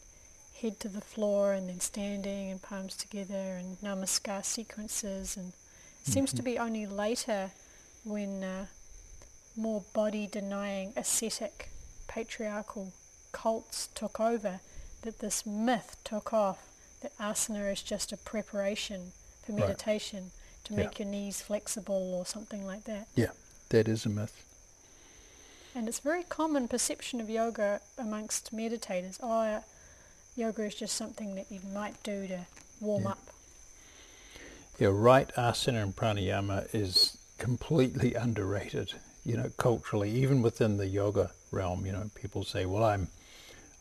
[0.60, 5.52] head to the floor and then standing and palms together and namaskar sequences and
[6.04, 7.52] it seems to be only later
[8.02, 8.66] when uh,
[9.54, 11.68] more body denying ascetic
[12.08, 12.92] patriarchal
[13.32, 14.60] cults took over
[15.02, 16.68] that this myth took off
[17.02, 19.12] that asana is just a preparation
[19.42, 19.68] for Right.
[19.68, 20.30] meditation
[20.64, 20.78] to Yeah.
[20.84, 23.08] make your knees flexible or something like that.
[23.14, 23.30] Yeah,
[23.70, 24.44] that is a myth.
[25.74, 29.18] And it's very common perception of yoga amongst meditators.
[29.22, 29.62] Oh, uh,
[30.36, 32.46] yoga is just something that you might do to
[32.80, 33.10] warm Yeah.
[33.10, 33.18] up.
[34.78, 41.32] Yeah, right asana and pranayama is completely underrated, you know, culturally, even within the yoga
[41.50, 43.08] realm, you know, people say, Well I'm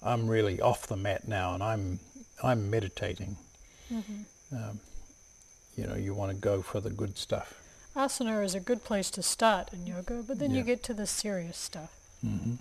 [0.02, 2.00] I'm really off the mat now and I'm
[2.42, 3.38] I'm meditating.
[4.52, 4.80] Um,
[5.76, 7.54] you know, you want to go for the good stuff.
[7.96, 10.58] asana is a good place to start in yoga, but then Yeah.
[10.58, 11.92] you get to the serious stuff.
[12.22, 12.56] hmm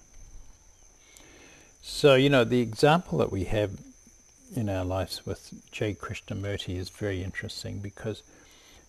[1.83, 3.79] So, you know, the example that we have
[4.55, 5.95] in our lives with J.
[5.95, 8.23] Krishnamurti is very interesting because,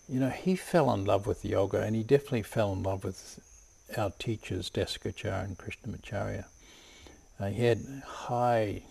[0.08, 3.38] you know, he fell in love with yoga and he definitely fell in love with
[3.96, 6.44] our teachers, Desikachara and Krishnamacharya.
[7.48, 8.82] He had high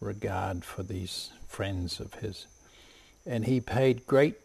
[0.00, 2.46] regard for these friends of his
[3.26, 4.36] and he paid great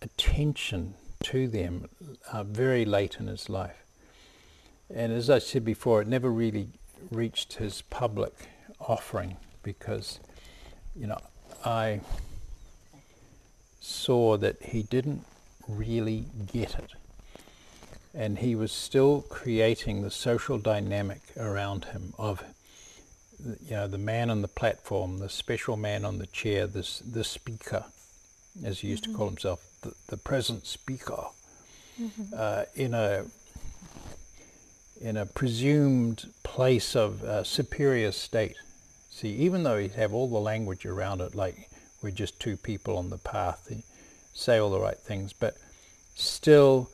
[0.00, 1.88] attention to them
[2.32, 3.84] uh, very late in his life.
[4.94, 6.68] And as I said before, it never really
[7.10, 8.32] reached his public
[8.78, 10.20] offering because,
[10.94, 11.18] you know,
[11.64, 12.00] I
[13.80, 15.24] saw that he didn't
[15.66, 16.92] really get it.
[18.14, 22.44] And he was still creating the social dynamic around him of,
[23.44, 27.24] you know, the man on the platform, the special man on the chair, this the
[27.24, 27.86] speaker,
[28.64, 31.24] as he used to call himself, the, the present speaker,
[32.36, 33.24] uh, in a
[35.00, 38.56] in a presumed place of uh, superior state.
[39.10, 41.68] See, even though he'd have all the language around it, like
[42.02, 43.70] we're just two people on the path,
[44.32, 45.56] say all the right things, but
[46.14, 46.90] still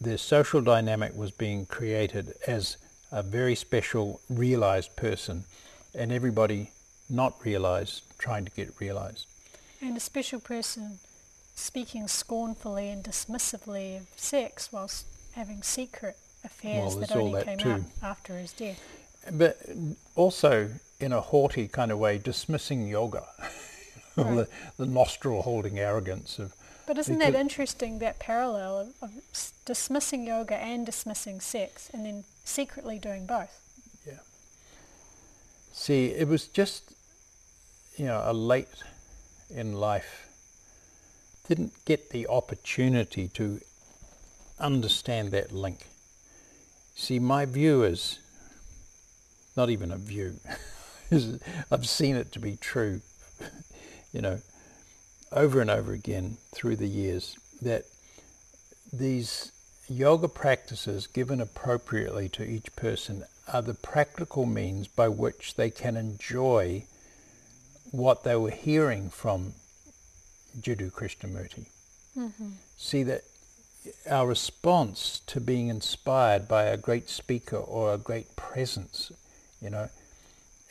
[0.00, 2.76] the social dynamic was being created as
[3.12, 5.44] a very special realized person
[5.94, 6.70] and everybody
[7.08, 9.26] not realized trying to get realized.
[9.80, 10.98] And a special person
[11.54, 17.58] speaking scornfully and dismissively of sex whilst having secret affairs Well, that only that came
[17.58, 17.70] too.
[17.70, 18.80] out after his death.
[19.32, 19.58] But
[20.16, 23.24] also in a haughty kind of way, dismissing yoga,
[24.16, 24.34] Right.
[24.36, 26.54] the, the nostril holding arrogance of
[26.86, 29.12] But isn't that interesting, that parallel of, of
[29.64, 33.60] dismissing yoga and dismissing sex and then secretly doing both?
[34.06, 34.18] Yeah.
[35.72, 36.94] See, it was just,
[37.96, 38.68] you know, a late
[39.50, 40.28] in life,
[41.48, 43.60] didn't get the opportunity to
[44.58, 45.86] understand that link.
[46.94, 48.18] See, my view is
[49.56, 50.38] not even a view.
[51.70, 53.00] I've seen it to be true,
[54.12, 54.40] you know,
[55.34, 57.84] over and over again through the years that
[58.92, 59.52] these
[59.88, 65.96] yoga practices given appropriately to each person are the practical means by which they can
[65.96, 66.84] enjoy
[67.90, 69.52] what they were hearing from
[70.58, 71.66] Jiddu Krishnamurti.
[72.16, 72.50] Mm-hmm.
[72.78, 73.22] See that
[74.08, 79.12] our response to being inspired by a great speaker or a great presence,
[79.60, 79.88] you know,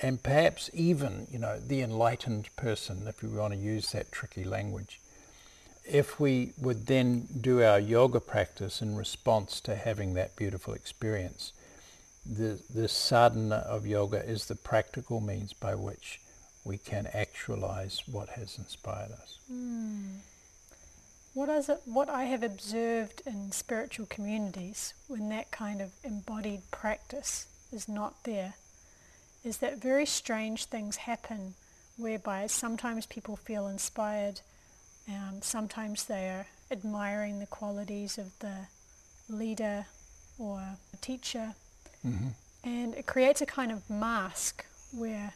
[0.04, 4.44] and perhaps even, you know, the enlightened person, if we want to use that tricky
[4.44, 5.00] language,
[5.86, 11.54] if we would then do our yoga practice in response to having that beautiful experience,
[12.26, 16.20] the, the sadhana of yoga is the practical means by which
[16.66, 19.40] we can actualize what has inspired us.
[19.48, 20.18] Hmm.
[21.34, 21.82] What is it?
[21.86, 28.24] What I have observed in spiritual communities when that kind of embodied practice is not
[28.26, 28.54] there,
[29.44, 31.54] is that very strange things happen,
[31.98, 34.42] whereby sometimes people feel inspired,
[35.10, 38.68] um, sometimes they are admiring the qualities of the
[39.30, 39.86] leader
[40.40, 40.62] or
[41.02, 41.54] teacher,
[42.64, 45.34] and it creates a kind of mask where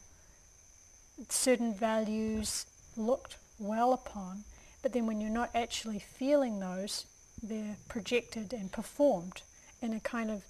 [1.29, 2.65] certain values
[2.95, 4.43] looked well upon,
[4.81, 7.05] but then when you're not actually feeling those,
[7.43, 9.41] they're projected and performed
[9.81, 10.43] in a kind of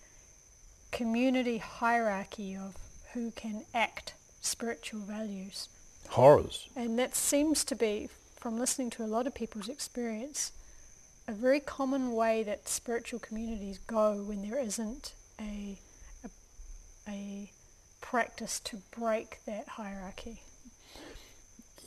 [0.91, 2.75] community hierarchy of
[3.17, 5.69] who can act spiritual values.
[6.09, 6.69] Horrors.
[6.75, 10.51] And that seems to be, from listening to a lot of people's experience,
[11.27, 15.79] a very common way that spiritual communities go when there isn't a,
[16.23, 16.29] a,
[17.09, 17.51] a
[18.01, 20.43] practice to break that hierarchy.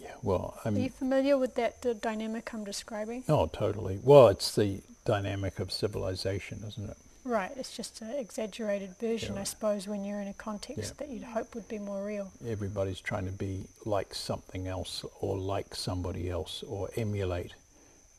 [0.01, 3.23] Yeah, well, I Are you familiar with that the dynamic I'm describing?
[3.29, 4.01] oh, totally.
[4.03, 6.97] Well, it's the dynamic of civilization, isn't it?
[7.24, 9.42] Right, it's just an exaggerated version, Yeah.
[9.42, 11.06] I suppose, when you're in a context Yeah.
[11.06, 12.33] that you'd hope would be more real.
[12.46, 17.52] Everybody's trying to be like something else or like somebody else or emulate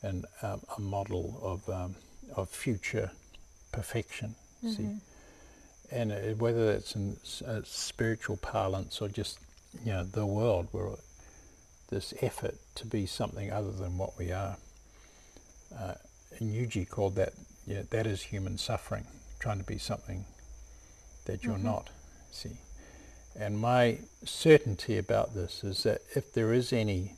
[0.02, 1.96] an, um, a model of, um,
[2.36, 3.10] of future
[3.72, 4.36] perfection.
[4.62, 4.96] See,
[5.90, 9.40] and uh, whether it's in uh, spiritual parlance or just
[9.84, 10.90] you know the world, where
[11.88, 14.56] this effort to be something other than what we are.
[15.76, 15.94] Uh,
[16.38, 17.32] and U.G called that
[17.66, 19.06] yeah, that is human suffering,
[19.38, 20.24] trying to be something
[21.26, 21.90] that you're not.
[22.30, 22.56] See,
[23.38, 27.16] and my certainty about this is that if there is any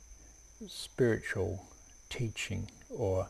[0.67, 1.65] spiritual
[2.09, 3.29] teaching or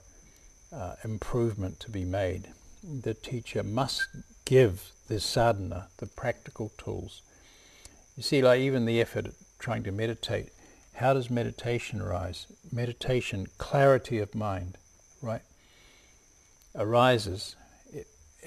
[0.73, 2.49] uh, improvement to be made,
[2.83, 4.07] the teacher must
[4.45, 7.21] give the sadhana, the practical tools.
[8.15, 10.49] You see, like even the effort at trying to meditate,
[10.95, 12.47] how does meditation arise?
[12.71, 14.77] Meditation, clarity of mind?
[16.77, 17.55] Arises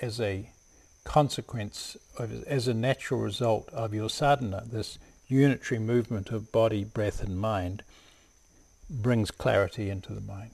[0.01, 0.51] as a
[1.05, 7.23] consequence, of, as a natural result of your sadhana, this unitary movement of body, breath
[7.23, 7.83] and mind,
[8.91, 10.51] brings clarity into the mind.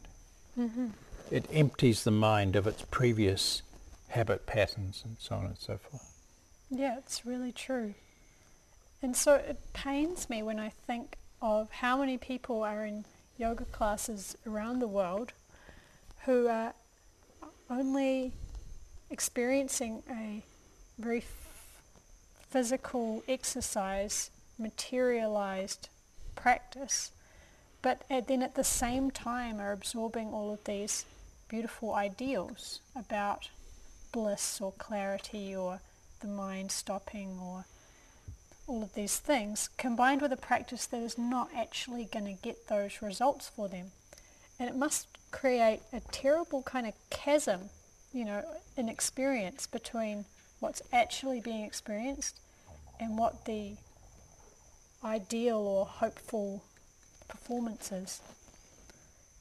[0.59, 0.87] Mm-hmm.
[1.31, 3.63] It empties the mind of its previous
[4.09, 6.15] habit patterns and so on and so forth.
[6.71, 7.95] Yeah, it's really true.
[9.03, 13.05] And so it pains me when I think of how many people are in
[13.37, 15.33] yoga classes around the world
[16.25, 16.75] who are
[17.71, 18.33] only
[19.11, 20.43] experiencing a
[20.99, 21.25] very
[22.51, 25.89] physical exercise, materialized
[26.37, 27.11] practice,
[27.83, 31.05] but then at the same time are absorbing all of these
[31.49, 33.51] beautiful ideals about
[34.13, 35.81] bliss or clarity or
[36.21, 37.67] the mind stopping or
[38.67, 42.69] all of these things combined with a practice that is not actually going to get
[42.69, 43.91] those results for them.
[44.59, 47.69] And it must create a terrible kind of chasm,
[48.13, 48.45] you know,
[48.77, 50.25] an experience between
[50.61, 52.41] what's actually being experienced
[53.01, 53.73] and what the
[55.03, 56.63] ideal or hopeful
[57.27, 58.21] performance is.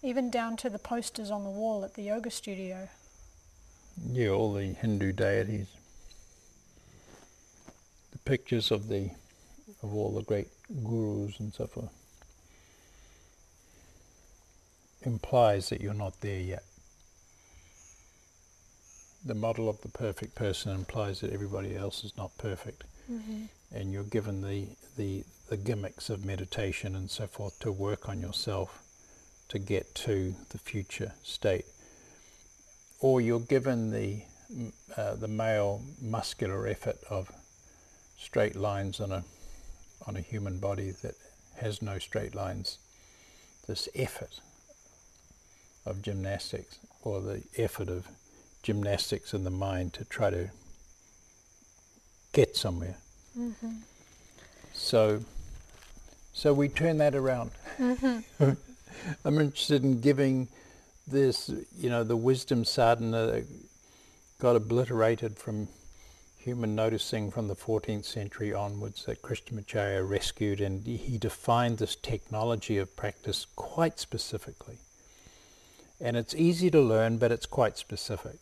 [0.02, 2.90] Even down to the posters on the wall at the yoga studio.
[4.12, 5.68] Yeah, all the Hindu deities
[8.12, 9.12] The pictures of the
[9.84, 10.48] of all the great
[10.84, 12.03] gurus and so forth
[15.06, 16.64] implies that you're not there yet.
[19.26, 23.46] The model of the perfect person implies that everybody else is not perfect, mm-hmm.
[23.74, 28.20] and you're given the, the the gimmicks of meditation and so forth to work on
[28.20, 28.82] yourself
[29.50, 31.66] to get to the future state,
[33.00, 34.24] or you're given the
[34.98, 37.32] uh, the male muscular effort of
[38.18, 39.24] straight lines on a
[40.08, 41.16] on a human body that
[41.58, 42.78] has no straight lines.
[43.68, 44.40] This effort
[45.86, 48.08] of gymnastics or the effort of
[48.62, 50.50] gymnastics in the mind to try to
[52.32, 52.96] get somewhere.
[53.38, 53.72] Mm-hmm.
[54.74, 55.22] So,
[56.34, 57.52] so we turn that around.
[57.78, 58.52] Mm-hmm.
[59.26, 60.48] I'm interested in giving
[61.08, 63.44] this, you know, the wisdom sadhana
[64.40, 65.68] got obliterated from
[66.38, 72.78] human noticing from the 14th century onwards that Krishnamacharya rescued and he defined this technology
[72.78, 74.80] of practice quite specifically.
[76.04, 78.36] And it's easy to learn, but it's quite specific.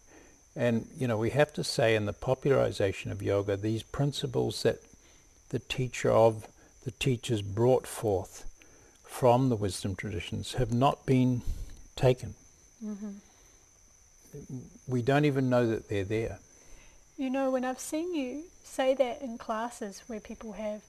[0.55, 4.79] And, you know, we have to say in the popularization of yoga, these principles that
[5.49, 6.47] the teacher of
[6.83, 8.45] the teachers brought forth
[9.05, 11.43] from the wisdom traditions have not been
[11.95, 12.33] taken.
[12.83, 13.11] Mm-hmm.
[14.87, 16.39] We don't even know that they're there.
[17.15, 20.81] You know, when I've seen you say that in classes where people have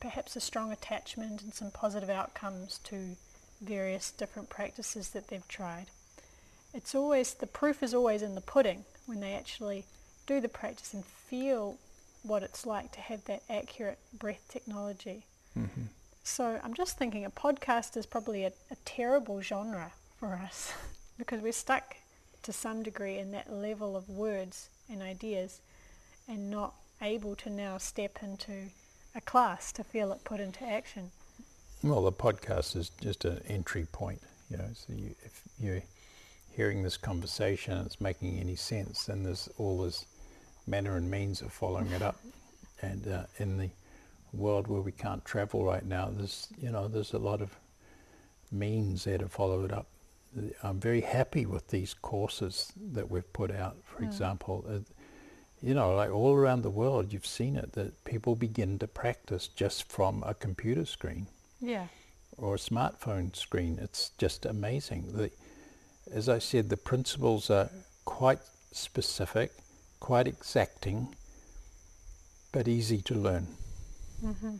[0.00, 3.16] perhaps a strong attachment and some positive outcomes to
[3.62, 5.86] various different practices that they've tried,
[6.74, 9.84] it's always, the proof is always in the pudding when they actually
[10.26, 11.76] do the practice and feel
[12.22, 15.24] what it's like to have that accurate breath technology.
[15.58, 15.82] Mm-hmm.
[16.22, 20.72] So I'm just thinking a podcast is probably a, a terrible genre for us
[21.18, 21.96] because we're stuck
[22.42, 25.60] to some degree in that level of words and ideas
[26.28, 28.70] and not able to now step into
[29.14, 31.10] a class to feel it put into action.
[31.82, 34.20] Well, the podcast is just an entry point.
[34.50, 35.82] You know, so you, if you're
[36.50, 40.06] hearing this conversation and it's making any sense, then there's all this
[40.66, 42.16] manner and means of following it up.
[42.82, 43.70] And uh, in the
[44.32, 47.56] world where we can't travel right now, there's you know there's a lot of
[48.50, 49.86] means there to follow it up.
[50.62, 53.76] I'm very happy with these courses that we've put out.
[53.84, 54.06] For mm.
[54.06, 54.78] example, uh,
[55.62, 59.48] you know, like all around the world, you've seen it that people begin to practice
[59.48, 61.26] just from a computer screen.
[61.60, 61.86] Yeah.
[62.38, 63.78] Or a smartphone screen.
[63.82, 65.12] It's just amazing.
[65.12, 65.30] The,
[66.12, 67.70] as I said, the principles are
[68.04, 68.40] quite
[68.72, 69.52] specific,
[70.00, 71.14] quite exacting,
[72.52, 73.46] but easy to learn.
[74.24, 74.56] Mm-hmm.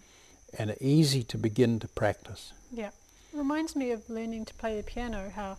[0.59, 2.53] And easy to begin to practice.
[2.72, 2.91] Yeah.
[3.32, 5.59] Reminds me of learning to play the piano, how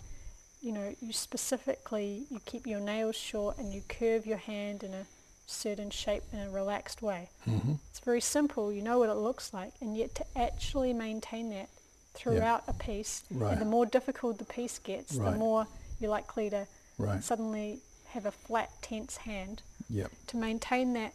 [0.62, 4.94] you know, you specifically you keep your nails short and you curve your hand in
[4.94, 5.06] a
[5.48, 7.30] certain shape in a relaxed way.
[7.50, 7.74] Mm-hmm.
[7.90, 11.70] It's very simple, you know what it looks like, and yet to actually maintain that
[12.14, 13.53] throughout a piece, right.
[13.53, 15.32] and the more difficult the piece gets, right.
[15.32, 15.68] the more
[15.99, 17.24] you're likely to right.
[17.24, 19.62] suddenly have a flat, tense hand.
[19.89, 20.12] Yep.
[20.28, 21.14] To maintain that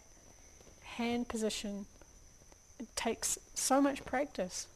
[0.83, 1.85] hand position,
[2.79, 4.67] it takes so much practice.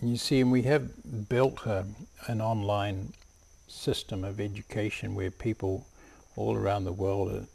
[0.00, 1.84] You see, and we have built a,
[2.26, 3.12] an online
[3.68, 5.86] system of education where people
[6.36, 7.46] all around the world are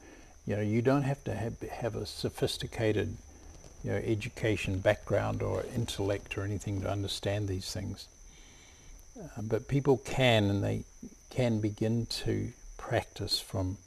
[0.47, 3.17] you know, you don't have to have, have a sophisticated,
[3.83, 8.07] you know, education background or intellect or anything to understand these things.
[9.19, 10.83] Uh, but people can, and they
[11.29, 13.77] can begin to practice from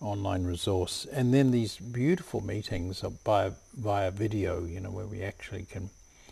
[0.00, 4.64] online resource, and then these beautiful meetings are by via video.
[4.64, 5.90] You know, where we actually can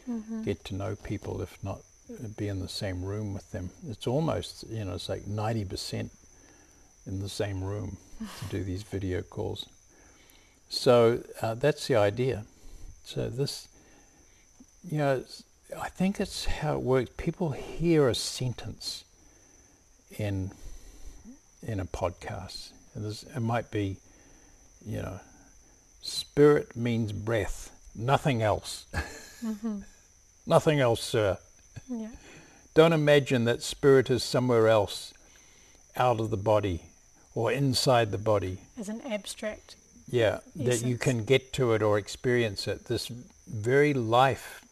[0.08, 0.42] Mm-hmm.
[0.42, 1.80] get to know people, if not
[2.10, 3.70] uh, be in the same room with them.
[3.88, 6.10] It's almost you know it's like ninety percent
[7.06, 7.96] in the same room
[8.40, 9.66] to do these video calls.
[10.68, 12.44] So uh, that's the idea.
[13.12, 13.66] So this,
[14.88, 15.42] you know, it's-
[15.76, 17.10] I think it's how it works.
[17.16, 19.04] People hear a sentence
[20.16, 20.52] in
[21.62, 22.70] in a podcast.
[22.94, 23.96] And there's- It might be,
[24.86, 25.20] you know,
[26.02, 28.86] spirit means breath, nothing else.
[29.44, 29.80] Mm-hmm.
[30.46, 31.36] nothing else, sir.
[31.88, 32.12] Yeah.
[32.74, 35.12] Don't imagine that spirit is somewhere else
[35.96, 36.84] out of the body
[37.34, 38.58] or inside the body.
[38.78, 39.74] As an abstract.
[40.10, 42.86] Yeah, that you can get to it or experience it.
[42.86, 43.10] This
[43.46, 44.62] very life,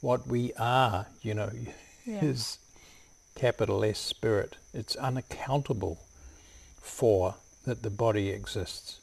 [0.00, 1.50] what we are, you know,
[2.04, 2.24] Yeah.
[2.24, 2.58] is
[3.34, 4.56] capital S spirit.
[4.74, 5.98] It's unaccountable
[6.80, 9.00] for that the body exists,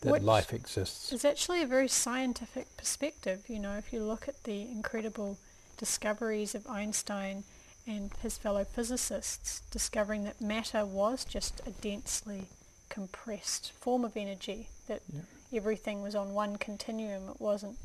[0.00, 1.12] that Which life exists.
[1.12, 3.44] It's actually a very scientific perspective.
[3.48, 5.38] You know, if you look at the incredible
[5.76, 7.44] discoveries of Einstein
[7.86, 12.48] and his fellow physicists, discovering that matter was just a densely
[12.88, 15.22] compressed form of energy, that Yeah.
[15.52, 17.28] everything was on one continuum.
[17.28, 17.78] It wasn't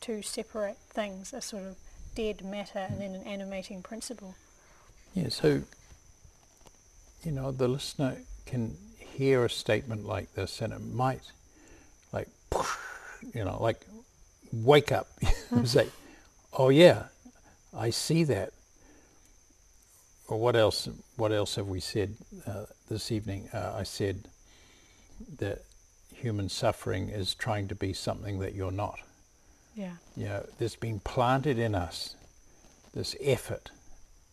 [0.00, 1.76] two separate things, a sort of
[2.14, 4.34] dead matter and then an animating principle.
[5.14, 5.62] Yeah, so,
[7.24, 11.32] you know, the listener can hear a statement like this and it might,
[12.12, 12.28] like,
[13.34, 13.86] you know, like,
[14.52, 15.08] wake up.
[15.50, 15.88] And say,
[16.52, 17.04] oh yeah,
[17.74, 18.52] I see that.
[20.28, 22.14] Or what else, what else have we said
[22.46, 23.48] uh, this evening?
[23.52, 24.28] Uh, I said
[25.38, 25.62] that
[26.14, 28.98] human suffering is trying to be something that you're not
[29.74, 29.92] Yeah.
[30.16, 32.14] you know, there's been planted in us
[32.92, 33.70] this effort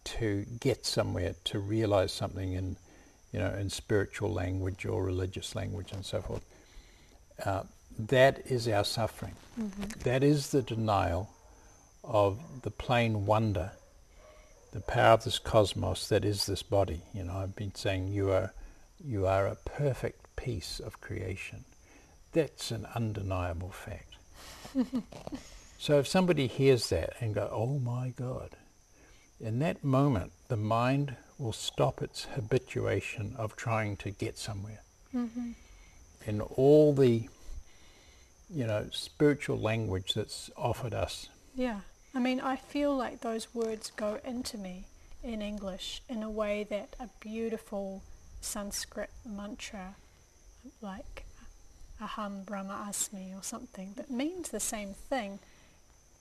[0.06, 2.78] to get somewhere, to realize something in,
[3.32, 6.44] you know, in spiritual language or religious language and so forth.
[7.44, 7.64] Uh,
[7.98, 9.34] that is our suffering.
[10.04, 11.30] That is the denial
[12.04, 13.72] of the plain wonder,
[14.76, 17.02] the power of this cosmos that is this body.
[17.14, 18.54] You know, I've been saying you are,
[19.02, 21.64] you are a perfect piece of creation.
[22.34, 24.16] That's an undeniable fact.
[25.78, 28.56] So if somebody hears that and go, oh my God,
[29.40, 34.82] in that moment the mind will stop its habituation of trying to get somewhere.
[35.14, 35.52] Mm-hmm.
[36.26, 37.30] And all the,
[38.50, 41.30] you know, spiritual language that's offered us.
[41.54, 41.82] Yeah.
[42.16, 44.86] I mean, I feel like those words go into me
[45.24, 48.02] in English in a way that a beautiful
[48.42, 49.96] Sanskrit mantra
[50.82, 51.26] like
[52.02, 55.40] Aham Brahma Asmi or something that means the same thing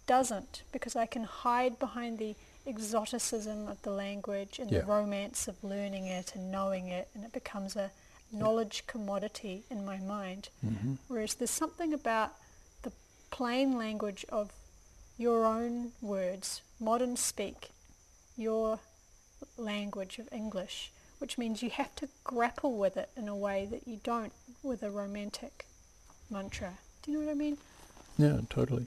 [0.07, 2.35] doesn't because I can hide behind the
[2.67, 4.81] exoticism of the language and Yeah.
[4.81, 7.91] the romance of learning it and knowing it and it becomes a
[8.33, 10.49] knowledge commodity in my mind.
[10.65, 10.95] Mm-hmm.
[11.09, 12.33] Whereas there's something about
[12.83, 12.93] the
[13.31, 14.51] plain language of
[15.17, 17.71] your own words, modern speak,
[18.37, 18.81] your
[19.57, 23.87] language of English, which means you have to grapple with it in a way that
[23.87, 25.67] you don't with a romantic
[26.31, 26.75] mantra.
[27.03, 27.59] Do you know what I mean?
[28.19, 28.87] Yeah, totally.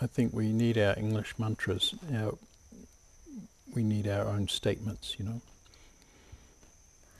[0.00, 1.94] I think we need our English mantras.
[2.12, 2.36] Our,
[3.74, 5.40] we need our own statements, you know.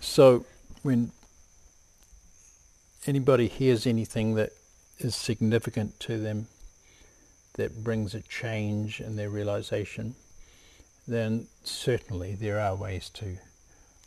[0.01, 0.45] So
[0.83, 1.13] when
[3.07, 4.51] anybody hears anything that
[4.99, 6.47] is significant to them,
[7.55, 10.15] that brings a change in their realization,
[11.07, 13.39] then certainly there are ways to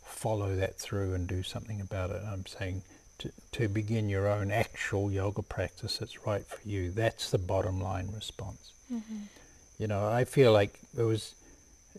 [0.03, 2.21] follow that through and do something about it.
[2.25, 2.83] I'm saying
[3.19, 6.91] to, to begin your own actual yoga practice that's right for you.
[6.91, 8.73] That's the bottom line response.
[8.91, 9.23] Mm-hmm.
[9.79, 11.35] You know, I feel like it was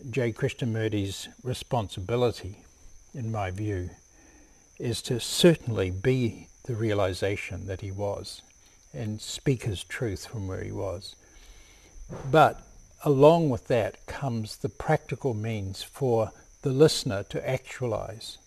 [0.09, 0.31] J.
[0.31, 2.57] Krishnamurti's responsibility,
[3.13, 3.89] in my view,
[4.79, 8.41] is to certainly be the realization that he was
[8.93, 11.15] and speak his truth from where he was.
[12.31, 12.61] But
[13.03, 16.31] along with that comes the practical means for
[16.61, 18.37] the listener to actualize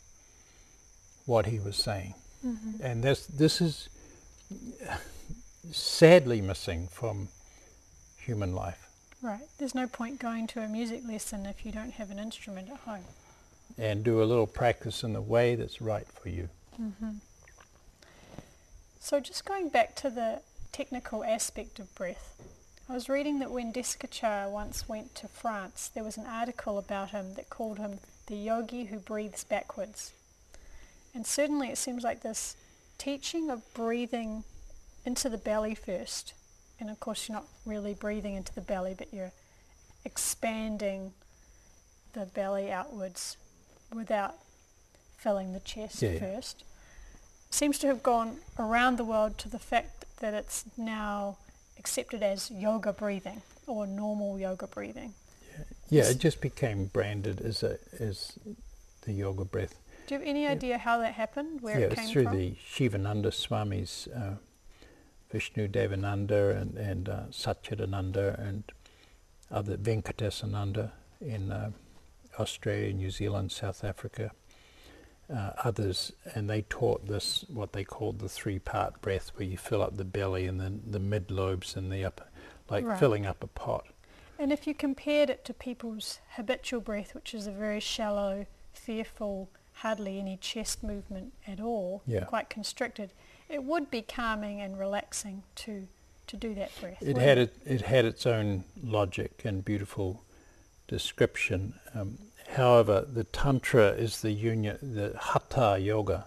[1.27, 2.15] what he was saying.
[2.45, 2.83] Mm-hmm.
[2.83, 3.89] And this, this is
[5.71, 7.29] sadly missing from
[8.19, 8.89] human life.
[9.23, 9.43] Right.
[9.59, 12.79] There's no point going to a music lesson if you don't have an instrument at
[12.79, 13.05] home.
[13.79, 16.49] And do a little practice in the way that's right for you.
[16.81, 17.13] Mm-hmm.
[18.99, 20.43] So just going back to the
[20.73, 22.43] technical aspect of breath,
[22.93, 27.13] I was reading that when Desikachar once went to France, there was an article about
[27.13, 30.13] him that called him the yogi who breathes backwards.
[31.15, 32.55] And certainly it seems like this
[32.99, 34.45] teaching of breathing
[35.07, 36.35] into the belly first,
[36.79, 39.33] and of course you're not really breathing into the belly, but you're
[40.05, 41.15] expanding
[42.13, 43.39] the belly outwards
[43.91, 44.35] without
[45.17, 46.19] filling the chest Yeah, yeah.
[46.19, 46.63] first.
[47.49, 51.39] seems to have gone around the world to the fact that it's now
[51.83, 55.13] accepted as yoga breathing or normal yoga breathing.
[55.91, 58.39] Yeah, it just became branded as a as
[59.05, 59.75] the yoga breath.
[60.07, 61.61] Do you have any idea how that happened?
[61.61, 62.37] Where yeah, it it's came through from?
[62.39, 64.37] the Shivananda Swamis, uh,
[65.33, 68.63] Vishnu Devananda and, and uh, Satchidananda and
[69.51, 71.71] other Venkatesananda in uh,
[72.39, 74.31] Australia, New Zealand, South Africa,
[75.33, 79.83] uh, others, and they taught this what they called the three-part breath, where you fill
[79.83, 82.27] up the belly and then the mid lobes and the upper,
[82.69, 82.99] like Right.
[82.99, 83.87] filling up a pot.
[84.39, 89.49] And if you compared it to people's habitual breath, which is a very shallow, fearful,
[89.75, 92.25] hardly any chest movement at all, Yeah.
[92.25, 93.13] quite constricted,
[93.49, 95.89] it would be calming and relaxing to
[96.29, 97.03] to do that breath.
[97.03, 100.23] It had it, it had its own logic and beautiful
[100.87, 101.75] description.
[101.95, 102.19] Um,
[102.53, 106.25] however, the tantra is the union, the hatha yoga,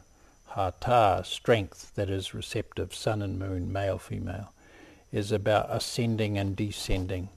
[0.49, 4.51] hatha strength that is receptive, sun and moon, male, female,
[5.11, 7.29] is about ascending and descending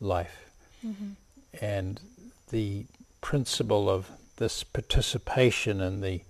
[0.00, 0.50] life,
[0.84, 1.16] Mhm.
[1.60, 2.00] and
[2.50, 2.86] the
[3.20, 6.20] principle of this participation in the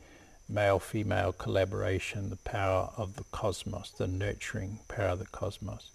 [0.49, 5.91] male-female collaboration, the power of the cosmos, the nurturing power of the cosmos,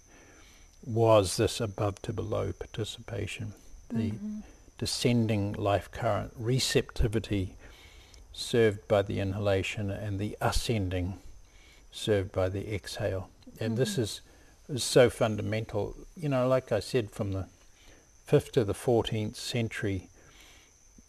[0.84, 3.54] was this above to below participation,
[3.90, 4.42] the Mhm.
[4.80, 7.54] Descending life current, receptivity
[8.32, 11.18] served by the inhalation and the ascending
[11.92, 13.28] served by the exhale.
[13.60, 13.98] And this Mhm.
[13.98, 14.20] is,
[14.70, 15.94] is so fundamental.
[16.16, 17.46] You know, like I said, from the
[18.26, 20.08] 5th to the 14th century,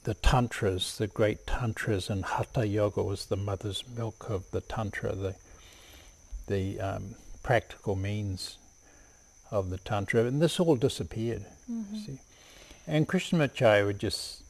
[0.04, 5.16] the tantras, the great tantras, and hatha yoga was the mother's milk of the tantra,
[5.16, 5.36] the
[6.48, 8.58] the um, practical means
[9.52, 11.46] of the tantra, and this all disappeared.
[11.70, 12.06] Mhm.
[12.06, 12.20] See,
[12.92, 14.44] and Krishnamacharya would just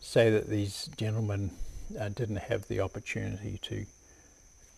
[0.00, 1.50] say that these gentlemen
[1.98, 3.84] uh, didn't have the opportunity to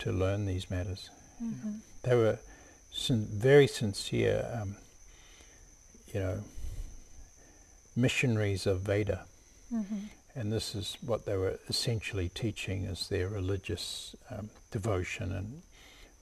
[0.00, 1.11] to learn these matters.
[1.40, 1.80] Mhm.
[2.02, 2.38] They were
[2.92, 4.76] sin- very sincere, um,
[6.12, 6.44] you know,
[7.94, 9.26] missionaries of Veda.
[9.72, 10.09] Mhm.
[10.34, 15.62] And this is what they were essentially teaching as their religious um, devotion and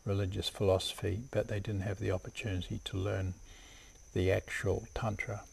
[0.05, 3.35] religious philosophy, but they didn't have the opportunity to learn
[4.13, 5.45] the actual Tantra.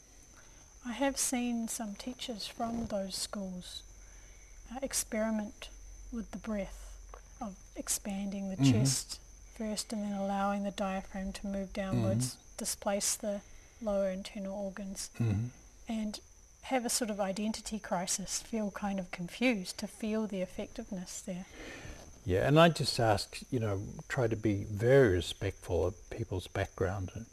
[0.90, 3.84] I have seen some teachers from those schools
[4.74, 5.70] uh, experiment
[6.12, 7.06] with the breath
[7.40, 8.72] of expanding the Mhm.
[8.72, 9.20] chest
[9.56, 13.42] first and then allowing the diaphragm to move downwards, displace the
[13.82, 15.48] lower internal organs, Mm-hmm.
[15.88, 16.20] and
[16.64, 21.46] have a sort of identity crisis, feel kind of confused to feel the effectiveness there.
[22.26, 27.12] Yeah, and I just ask, you know, try to be very respectful of people's background
[27.16, 27.26] and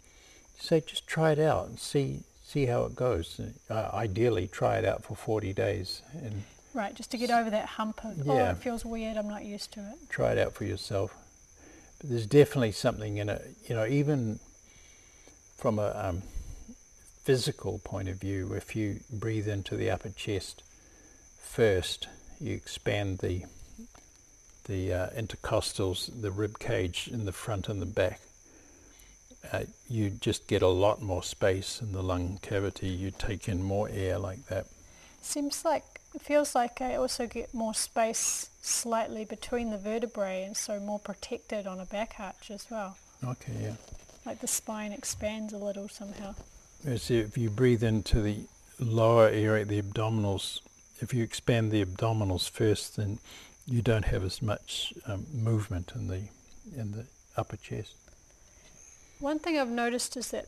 [0.61, 3.41] say, just try it out and see see how it goes.
[3.69, 7.65] Uh, ideally, try it out for 40 days and Right, just to get over that
[7.67, 10.11] hump of, oh, it feels weird, I'm not used to it.
[10.11, 11.15] try it out for yourself.
[11.99, 14.41] But there's definitely something in it, you know, even
[15.57, 16.23] from a um,
[17.25, 20.63] physical point of view, if you breathe into the upper chest
[21.41, 23.45] first, you expand the
[24.67, 28.21] the uh, intercostals, the rib cage in the front and the back.
[29.53, 32.89] Uh, you just get a lot more space in the lung cavity.
[32.89, 34.67] You take in more air like that.
[35.23, 40.57] Seems like it feels like I also get more space slightly between the vertebrae and
[40.57, 42.97] so more protected on a back arch as well.
[43.25, 43.75] Okay, yeah.
[44.25, 46.35] Like the spine expands a little somehow.
[46.85, 48.47] If you breathe into the
[48.79, 50.61] lower area, the abdominals,
[51.01, 53.19] if you expand the abdominals first, then
[53.67, 56.23] you don't have as much um, movement in the
[56.77, 57.95] in the upper chest.
[59.19, 60.47] One thing I've noticed is that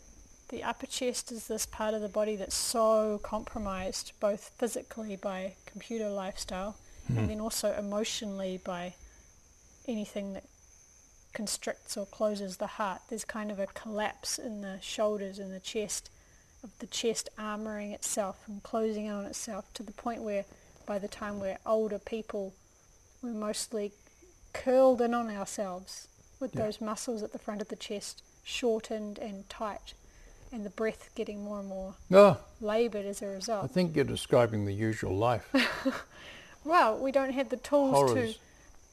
[0.50, 5.54] the upper chest is this part of the body that's so compromised both physically by
[5.66, 7.18] computer lifestyle Hmm.
[7.18, 8.94] and then also emotionally by
[9.86, 10.44] anything that
[11.32, 13.00] constricts or closes the heart.
[13.08, 16.10] There's kind of a collapse in the shoulders and the chest
[16.62, 20.44] of the chest armoring itself and closing in on itself to the point where
[20.84, 22.54] by the time we're older people
[23.22, 23.92] we're mostly
[24.52, 26.08] curled in on ourselves
[26.40, 26.64] with Yeah.
[26.64, 29.92] those muscles at the front of the chest shortened and tight
[30.50, 33.64] and the breath getting more and more Oh, laboured as a result.
[33.64, 35.46] I think you're describing the usual life.
[36.64, 38.34] Well, we don't have the tools Horrors.
[38.34, 38.38] to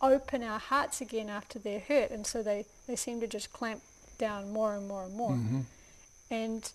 [0.02, 3.82] open our hearts again after they're hurt and so they, they seem to just clamp
[4.18, 5.32] down more and more and more.
[5.34, 5.62] hmm
[6.30, 6.72] And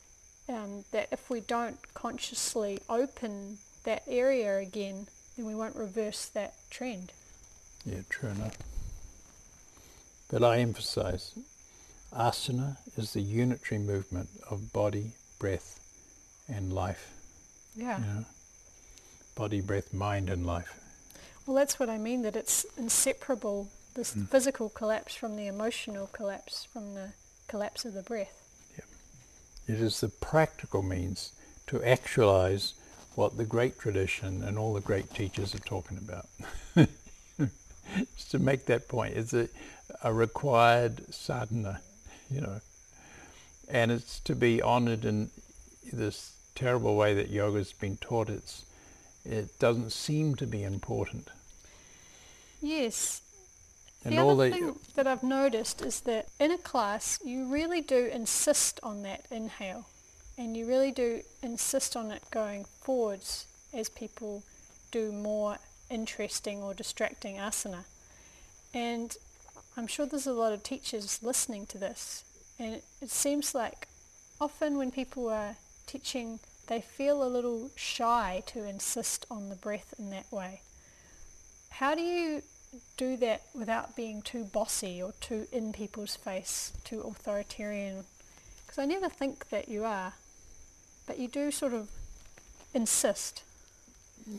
[0.48, 5.06] um, that if we don't consciously open that area again,
[5.36, 7.12] then we won't reverse that trend.
[7.86, 8.58] Yeah, true enough.
[10.28, 11.32] But I emphasize,
[12.12, 15.80] asana is the unitary movement of body, breath,
[16.48, 17.12] and life.
[17.74, 17.98] Yeah.
[17.98, 18.24] You know?
[19.34, 20.78] Body, breath, mind, and life.
[21.46, 24.28] Well, that's what I mean, that it's inseparable this mm.
[24.28, 27.12] physical collapse from the emotional collapse from the
[27.48, 28.46] collapse of the breath.
[28.76, 29.74] Yeah.
[29.74, 31.32] It is the practical means
[31.66, 32.74] to actualize
[33.14, 36.26] what the great tradition and all the great teachers are talking about.
[38.16, 39.48] Just to make that point, it's a,
[40.04, 41.80] a required sadhana,
[42.30, 42.60] you know,
[43.68, 45.30] and it's to be honored in
[45.92, 48.28] this terrible way that yoga's been taught.
[48.28, 48.64] It's
[49.24, 51.28] it doesn't seem to be important.
[52.60, 53.22] Yes.
[54.04, 57.52] And the all other the thing that I've noticed is that in a class you
[57.52, 59.86] really do insist on that inhale
[60.38, 64.42] and you really do insist on it going forwards as people
[64.90, 65.58] do more
[65.90, 67.84] interesting or distracting asana.
[68.72, 69.14] And
[69.80, 72.22] I'm sure there's a lot of teachers listening to this
[72.58, 73.88] and it, it seems like
[74.38, 75.56] often when people are
[75.86, 80.60] teaching they feel a little shy to insist on the breath in that way.
[81.70, 82.42] How do you
[82.98, 88.04] do that without being too bossy or too in people's face, too authoritarian?
[88.60, 90.12] Because I never think that you are,
[91.06, 91.88] but you do sort of
[92.74, 93.44] insist.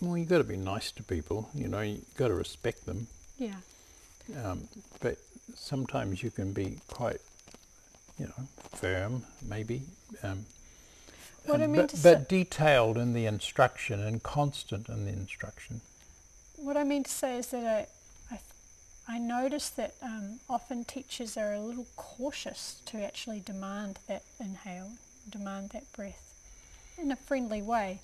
[0.01, 1.49] well, you've got to be nice to people.
[1.55, 3.07] You know, you've got to respect them.
[3.39, 3.55] Yeah.
[4.45, 4.67] Um,
[5.01, 5.17] but
[5.56, 7.22] sometimes you can be quite,
[8.18, 9.82] you know, firm, maybe.
[10.24, 10.45] Um,
[11.45, 15.82] What I um, mean but, but detailed in the instruction and constant in the instruction.
[16.58, 17.89] what I mean to say is that
[18.32, 18.39] I, I,
[19.16, 24.91] I notice that um, often teachers are a little cautious to actually demand that inhale,
[25.30, 26.22] demand that breath
[26.97, 27.99] in a friendly way.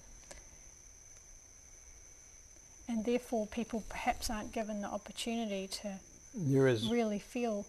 [2.90, 6.00] And therefore people perhaps aren't given the opportunity to
[6.38, 7.66] There is really feel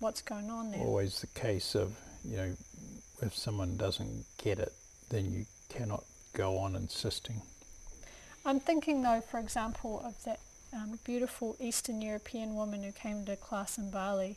[0.00, 0.80] what's going on there.
[0.80, 2.56] always the case of, you know,
[3.20, 4.72] if someone doesn't get it,
[5.10, 7.42] then you cannot go on insisting.
[8.46, 10.40] I'm thinking though, for example, of that
[10.72, 14.36] um, beautiful Eastern European woman who came to class in Bali,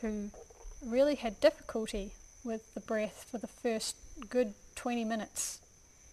[0.00, 0.30] who
[0.84, 2.12] really had difficulty
[2.44, 3.96] with the breath for the first
[4.28, 5.60] good 20 minutes,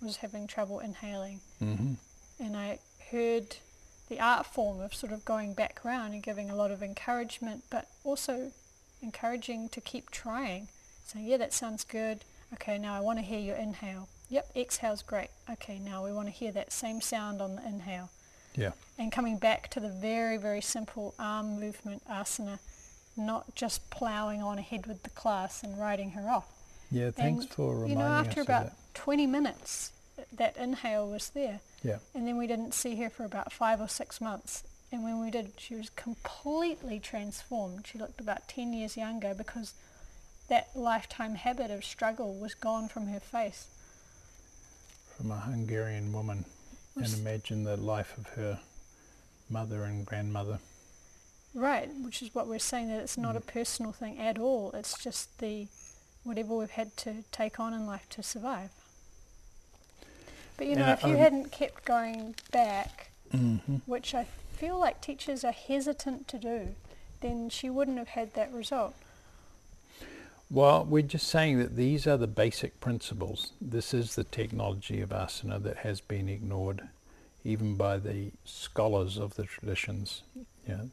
[0.02, 1.40] was having trouble inhaling.
[1.62, 1.94] Mm-hmm.
[2.40, 2.80] And I
[3.12, 3.58] heard
[4.10, 7.64] the art form of sort of going back around and giving a lot of encouragement,
[7.70, 8.52] but also
[9.02, 10.68] encouraging to keep trying.
[11.06, 12.24] Saying, yeah, that sounds good.
[12.54, 14.08] Okay, now I want to hear your inhale.
[14.30, 15.30] Yep, exhale's great.
[15.50, 18.10] Okay, now we want to hear that same sound on the inhale.
[18.56, 18.72] Yeah.
[18.98, 22.60] And coming back to the very, very simple arm movement asana,
[23.18, 26.48] not just ploughing on ahead with the class and writing her off.
[26.92, 28.76] Yeah, thanks And, for reminding You know, after about that.
[28.94, 29.92] 20 minutes,
[30.34, 31.60] that inhale was there.
[31.84, 31.98] Yeah.
[32.14, 34.64] And then we didn't see her for about five or six months.
[34.92, 37.88] And when we did, she was completely transformed.
[37.88, 39.74] She looked about 10 years younger because
[40.48, 43.68] that lifetime habit of struggle was gone from her face.
[45.18, 46.46] From a Hungarian woman.
[46.96, 48.60] And imagine the life of her
[49.50, 50.60] mother and grandmother.
[51.54, 53.48] Right, which is what we're saying that it's not a Mm.
[53.48, 54.72] personal thing at all.
[54.74, 55.68] It's just the
[56.24, 58.72] whatever we've had to take on in life to survive.
[60.58, 63.78] But you And know, I- if you hadn't kept going back, Mm-hmm.
[63.86, 66.76] which I feel like teachers are hesitant to do,
[67.22, 68.94] then she wouldn't have had that result.
[70.50, 73.52] Well, we're just saying that these are the basic principles.
[73.60, 76.84] This is the technology of asana that has been ignored
[77.44, 80.22] even by the scholars of the traditions.
[80.36, 80.90] You know,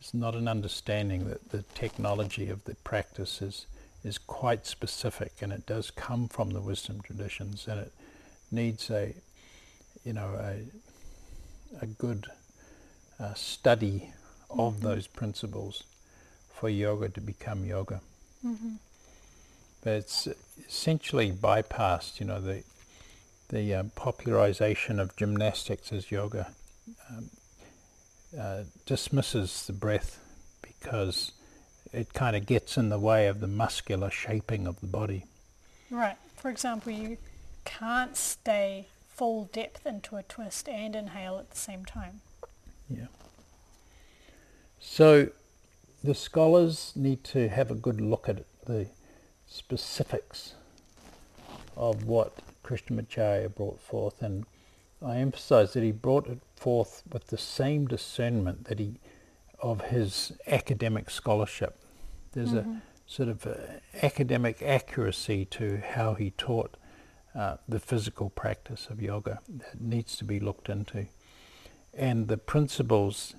[0.00, 3.66] it's not an understanding that the technology of the practice is,
[4.04, 7.92] is quite specific and it does come from the wisdom traditions and it
[8.52, 9.14] needs a,
[10.04, 10.62] you know, a,
[11.80, 12.26] a good
[13.18, 14.12] uh, study
[14.50, 14.80] of Mhm.
[14.80, 15.84] those principles
[16.54, 18.00] for yoga to become yoga
[18.44, 18.74] Mm-hmm.
[19.82, 20.28] but it's
[20.68, 22.62] essentially bypassed, you know, the
[23.48, 26.52] the um, popularization of gymnastics as yoga
[27.10, 27.30] um,
[28.38, 30.18] uh, dismisses the breath
[30.62, 31.32] because
[31.92, 35.24] it kind of gets in the way of the muscular shaping of the body.
[35.90, 36.16] Right.
[36.36, 37.18] For example, you
[37.64, 42.20] can't stay full depth into a twist and inhale at the same time.
[42.88, 43.06] Yeah.
[44.80, 45.28] So
[46.02, 48.86] the scholars need to have a good look at the
[49.46, 50.54] specifics
[51.76, 52.32] of what
[52.64, 54.44] Krishnamacharya brought forth and
[55.04, 58.94] I emphasize that he brought it forth with the same discernment that he
[59.60, 61.76] of his academic scholarship.
[62.32, 62.80] There's a Mhm.
[63.06, 63.54] sort of uh
[64.02, 66.76] academic accuracy to how he taught
[67.34, 71.06] uh, the physical practice of yoga that needs to be looked into.
[71.94, 73.34] And the principles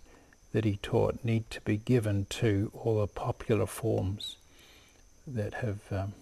[0.51, 4.37] that he taught need to be given to all the popular forms
[5.25, 6.13] that have, um,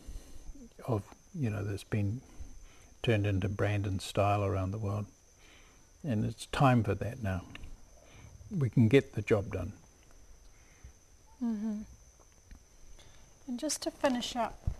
[0.88, 1.04] of
[1.34, 2.22] you know, that's been
[3.04, 5.06] turned into brand and style around the world.
[6.04, 7.44] And it's time for that now.
[8.50, 9.74] We can get the job done.
[11.44, 11.82] Mm-hmm.
[13.48, 14.71] And just to finish up,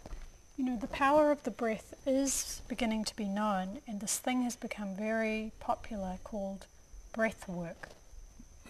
[0.62, 4.43] you know, the power of the breath is beginning to be known, and this thing
[4.43, 6.68] has become very popular called
[7.14, 7.89] breath work.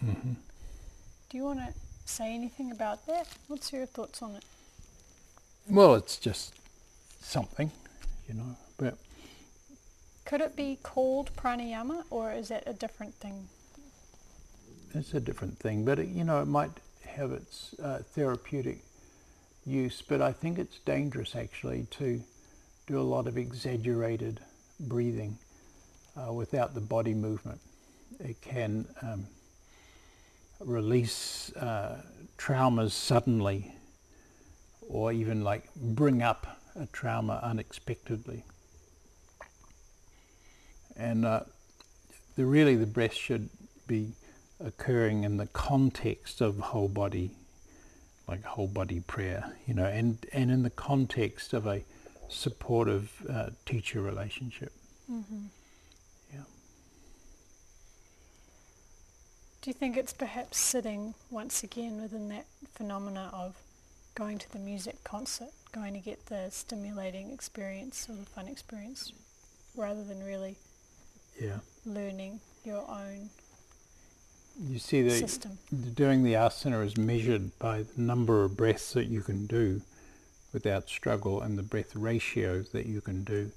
[0.02, 0.32] Mm-hmm.
[1.30, 1.74] Do you want to
[2.06, 3.28] say anything about that?
[3.50, 4.46] What's your thoughts on it?
[5.70, 6.54] Well, it's just
[7.20, 7.72] something,
[8.26, 8.96] you know, but
[10.24, 13.50] Could it be called pranayama, or is that a different thing?
[14.94, 15.84] it's a different thing.
[15.84, 16.72] But, it, you know, it might
[17.06, 18.80] have its uh, therapeutic
[19.66, 22.22] use, but I think it's dangerous actually to
[22.88, 24.40] do a lot of exaggerated
[24.80, 25.38] breathing
[26.18, 27.60] uh, without the body movement.
[28.20, 29.28] It can um,
[30.60, 32.02] release uh,
[32.38, 33.74] traumas suddenly
[34.90, 38.44] or even like bring up a trauma unexpectedly.
[40.98, 41.42] And uh,
[42.36, 43.50] the, really the breath should
[43.88, 44.14] be
[44.60, 47.32] occurring in the context of whole body,
[48.32, 51.84] like whole body prayer, you know, and, and in the context of a
[52.30, 54.72] supportive uh, teacher relationship.
[55.12, 55.48] Mm-hmm.
[56.34, 56.44] Yeah.
[59.62, 63.58] Do you think it's perhaps sitting once again within that phenomena of
[64.16, 69.12] going to the music concert, going to get the stimulating experience or the fun experience,
[69.76, 70.56] rather than really
[71.40, 71.60] Yeah.
[71.86, 73.30] learning your own
[74.70, 75.58] You see, the, system?
[75.96, 79.82] doing the asana is measured by the number of breaths that you can do
[80.54, 83.52] without struggle and the breath ratio that you can do.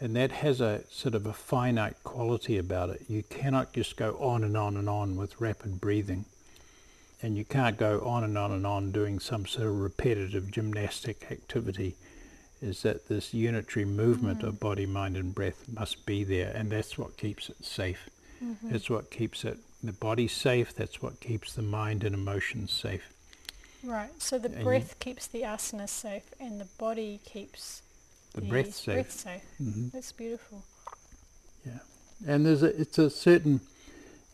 [0.00, 3.02] And that has a sort of a finite quality about it.
[3.08, 6.24] You cannot just go on and on and on with rapid breathing.
[7.22, 11.30] And you can't go on and on and on doing some sort of repetitive gymnastic
[11.30, 11.96] activity.
[12.62, 14.48] Is that this unitary movement Mm.
[14.48, 16.50] of body, mind and breath must be there.
[16.54, 18.08] And that's what keeps it safe.
[18.42, 18.74] Mhm.
[18.74, 20.74] It's what keeps it the body safe.
[20.74, 23.12] That's what keeps the mind and emotions safe.
[23.82, 24.10] Right.
[24.20, 27.82] So the And you- breath keeps the asana safe, and the body keeps
[28.34, 28.94] The breath safe.
[28.94, 29.42] breath safe.
[29.58, 30.62] hmm That's beautiful.
[31.64, 31.78] Yeah,
[32.26, 33.60] and there's a it's a certain,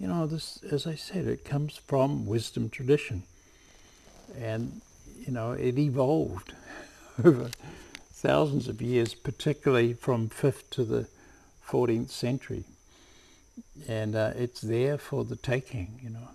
[0.00, 3.22] you know, this as I said, it comes from wisdom tradition,
[4.36, 4.80] and
[5.24, 6.52] you know it evolved
[7.24, 7.50] over
[8.12, 11.06] thousands of years, particularly from fifth to the
[11.60, 12.64] fourteenth century,
[13.88, 16.00] and uh, it's there for the taking.
[16.02, 16.28] You know,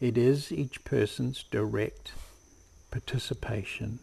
[0.00, 2.12] it is each person's direct
[2.90, 3.98] participation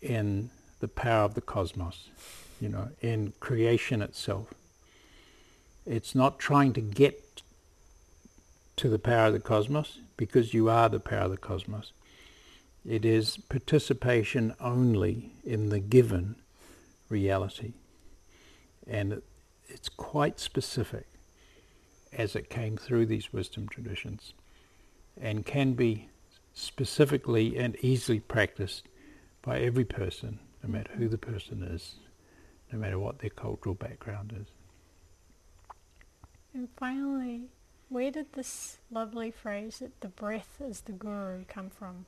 [0.00, 0.50] in
[0.80, 2.08] the power of the cosmos,
[2.60, 4.52] you know, in creation itself.
[5.86, 7.42] It's not trying to get
[8.76, 11.92] to the power of the cosmos because you are the power of the cosmos.
[12.86, 16.36] It is participation only in the given
[17.08, 17.72] reality.
[18.86, 19.22] And
[19.74, 21.06] it's quite specific
[22.12, 24.32] as it came through these wisdom traditions
[25.20, 26.08] and can be
[26.54, 28.84] specifically and easily practiced
[29.42, 31.96] by every person, no matter who the person is,
[32.72, 34.46] no matter what their cultural background is.
[36.54, 37.48] And finally,
[37.88, 42.06] where did this lovely phrase that the breath is the guru come from?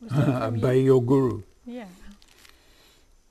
[0.00, 0.84] Was that from Obey you?
[0.86, 1.42] your guru.
[1.66, 1.88] Yeah.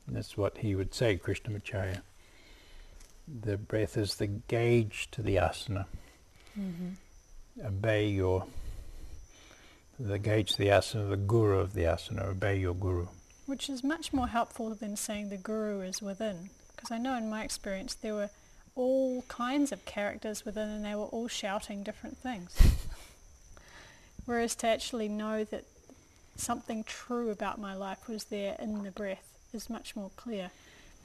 [0.07, 2.01] That's what he would say, Krishnamacharya.
[3.27, 5.85] The breath is the gauge to the asana.
[6.59, 7.65] Mm-hmm.
[7.65, 8.45] Obey your,
[9.99, 12.25] the gauge to the asana, the guru of the asana.
[12.25, 13.07] Obey your guru.
[13.45, 16.49] Which is much more helpful than saying the guru is within.
[16.75, 18.29] Because I know in my experience there were
[18.75, 22.57] all kinds of characters within and they were all shouting different things.
[24.25, 25.65] Whereas to actually know that
[26.35, 30.51] something true about my life was there in the breath is much more clear.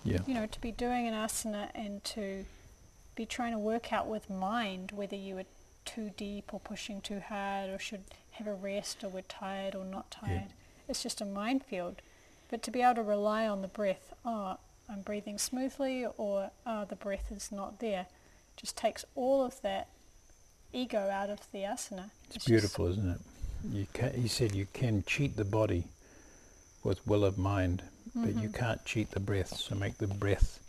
[0.07, 0.19] Yeah.
[0.27, 2.45] You know, to be doing an asana and to
[3.15, 5.45] be trying to work out with mind whether you were
[5.85, 9.85] too deep or pushing too hard or should have a rest or were tired or
[9.85, 10.29] not Yeah.
[10.29, 10.49] tired.
[10.89, 12.03] It's just a minefield.
[12.49, 16.85] But to be able to rely on the breath, oh, I'm breathing smoothly or oh,
[16.85, 18.07] the breath is not there,
[18.57, 19.89] just takes all of that
[20.73, 22.11] ego out of the asana.
[22.27, 23.21] It's just- beautiful, isn't it?
[23.73, 25.85] You can, he said you can cheat the body
[26.85, 27.83] with will of mind,
[28.15, 28.55] but you Mhm.
[28.55, 29.57] can't cheat the breath.
[29.57, 30.61] So make the breath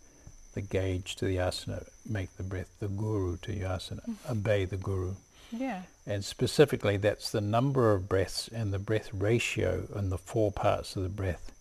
[0.53, 1.87] the gauge to the asana.
[2.05, 4.03] Make the breath the guru to your asana.
[4.07, 4.31] Mm.
[4.31, 5.15] Obey the guru.
[5.51, 5.83] Yeah.
[6.05, 10.95] And specifically, that's the number of breaths and the breath ratio and the four parts
[10.95, 11.51] of the breath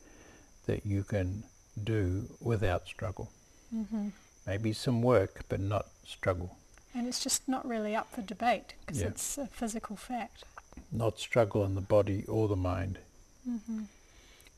[0.66, 1.44] that you can
[1.82, 3.30] do without struggle.
[3.70, 4.08] hmm
[4.46, 6.56] Maybe some work, but not struggle.
[6.94, 9.08] And it's just not really up for debate because Yeah.
[9.08, 10.44] it's a physical fact.
[10.92, 12.98] Not struggle in the body or the mind.
[13.44, 13.84] hmm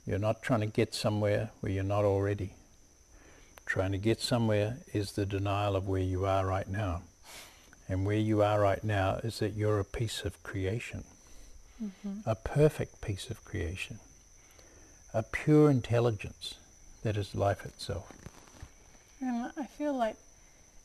[0.09, 2.55] You're not trying to get somewhere where you're not already.
[3.67, 7.03] Trying to get somewhere is the denial of where you are right now.
[7.91, 11.05] And where you are right now is that you're a piece of creation.
[11.83, 12.29] Mm-hmm.
[12.29, 14.01] a perfect piece of creation,
[15.15, 16.57] a pure intelligence
[17.05, 18.13] that is life itself.
[19.21, 20.17] And I feel like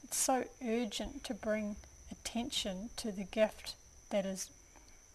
[0.03, 1.77] it's so urgent to bring
[2.11, 3.73] attention to the gift
[4.11, 4.51] that is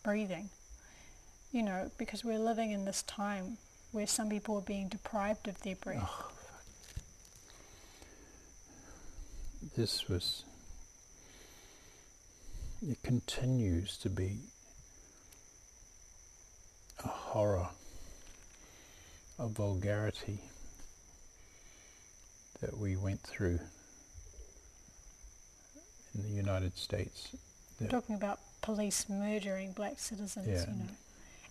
[0.03, 0.51] breathing.
[1.53, 3.59] You know, because we're living in this time
[3.93, 6.03] where some people are being deprived of their breath.
[6.03, 6.31] Oh,
[9.77, 10.45] this was,
[12.87, 14.39] it continues to be
[17.05, 17.69] a horror,
[19.39, 20.41] a vulgarity
[22.61, 23.61] that we went through
[26.15, 27.29] in the United States.
[27.89, 30.67] Talking about police murdering black citizens, Yeah.
[30.73, 30.89] you know,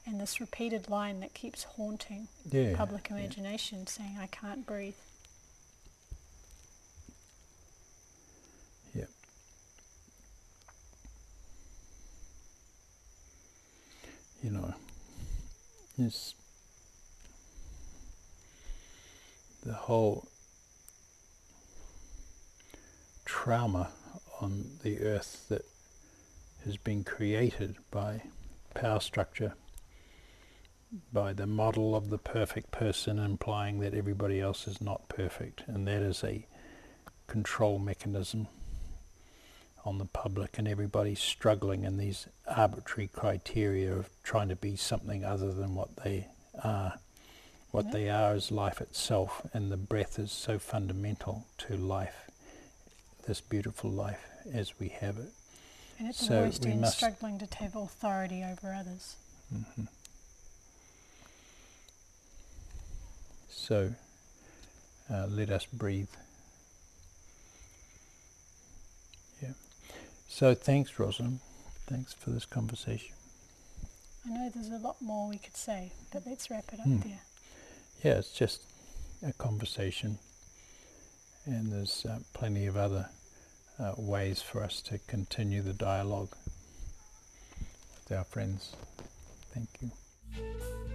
[0.07, 3.17] and this repeated line that keeps haunting yeah, public yeah.
[3.17, 4.95] imagination saying, I can't breathe.
[8.95, 9.09] Yep.
[14.43, 14.73] You know,
[15.97, 16.33] it's
[19.65, 20.25] the whole
[23.25, 23.89] trauma
[24.39, 25.65] on the earth that
[26.63, 28.21] has been created by
[28.73, 29.53] power structure,
[31.11, 35.87] by the model of the perfect person implying that everybody else is not perfect, and
[35.87, 36.45] that is a
[37.27, 38.47] control mechanism
[39.85, 45.23] on the public and everybody's struggling in these arbitrary criteria of trying to be something
[45.23, 46.27] other than what they
[46.63, 46.99] are.
[47.71, 47.91] What Yeah.
[47.91, 52.29] they are is life itself and the breath is so fundamental to life,
[53.25, 55.31] this beautiful life as we have it.
[55.99, 59.15] And it's So been must- struggling to have authority over others.
[59.49, 59.85] hmm
[63.67, 63.93] So
[65.13, 66.07] uh, let us breathe.
[69.43, 69.49] Yeah.
[70.29, 71.41] So thanks, Rosalind.
[71.85, 73.13] Thanks for this conversation.
[74.25, 76.99] I know there's a lot more we could say, but let's wrap it up Hmm.
[76.99, 77.19] there.
[78.05, 78.61] Yeah, it's just
[79.21, 80.17] a conversation,
[81.45, 83.09] and there's uh, plenty of other
[83.79, 86.33] uh, ways for us to continue the dialogue
[87.97, 88.77] with our friends.
[89.53, 89.91] Thank you.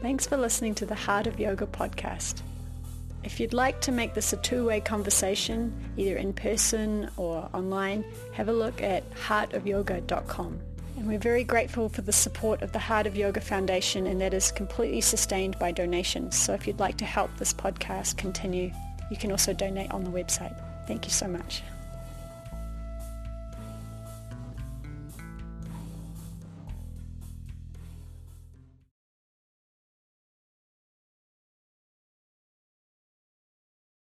[0.01, 2.41] Thanks for listening to the Heart of Yoga podcast.
[3.25, 8.49] If you'd like to make this a two-way conversation, either in person or online, have
[8.49, 10.61] a look at heartofyoga.com.
[10.97, 14.35] And we're very grateful for the support of the Heart of Yoga Foundation and that
[14.35, 16.37] is completely sustained by donations.
[16.37, 18.73] So if you'd like to help this podcast continue,
[19.11, 20.55] you can also donate on the website.
[20.87, 21.62] Thank you so much.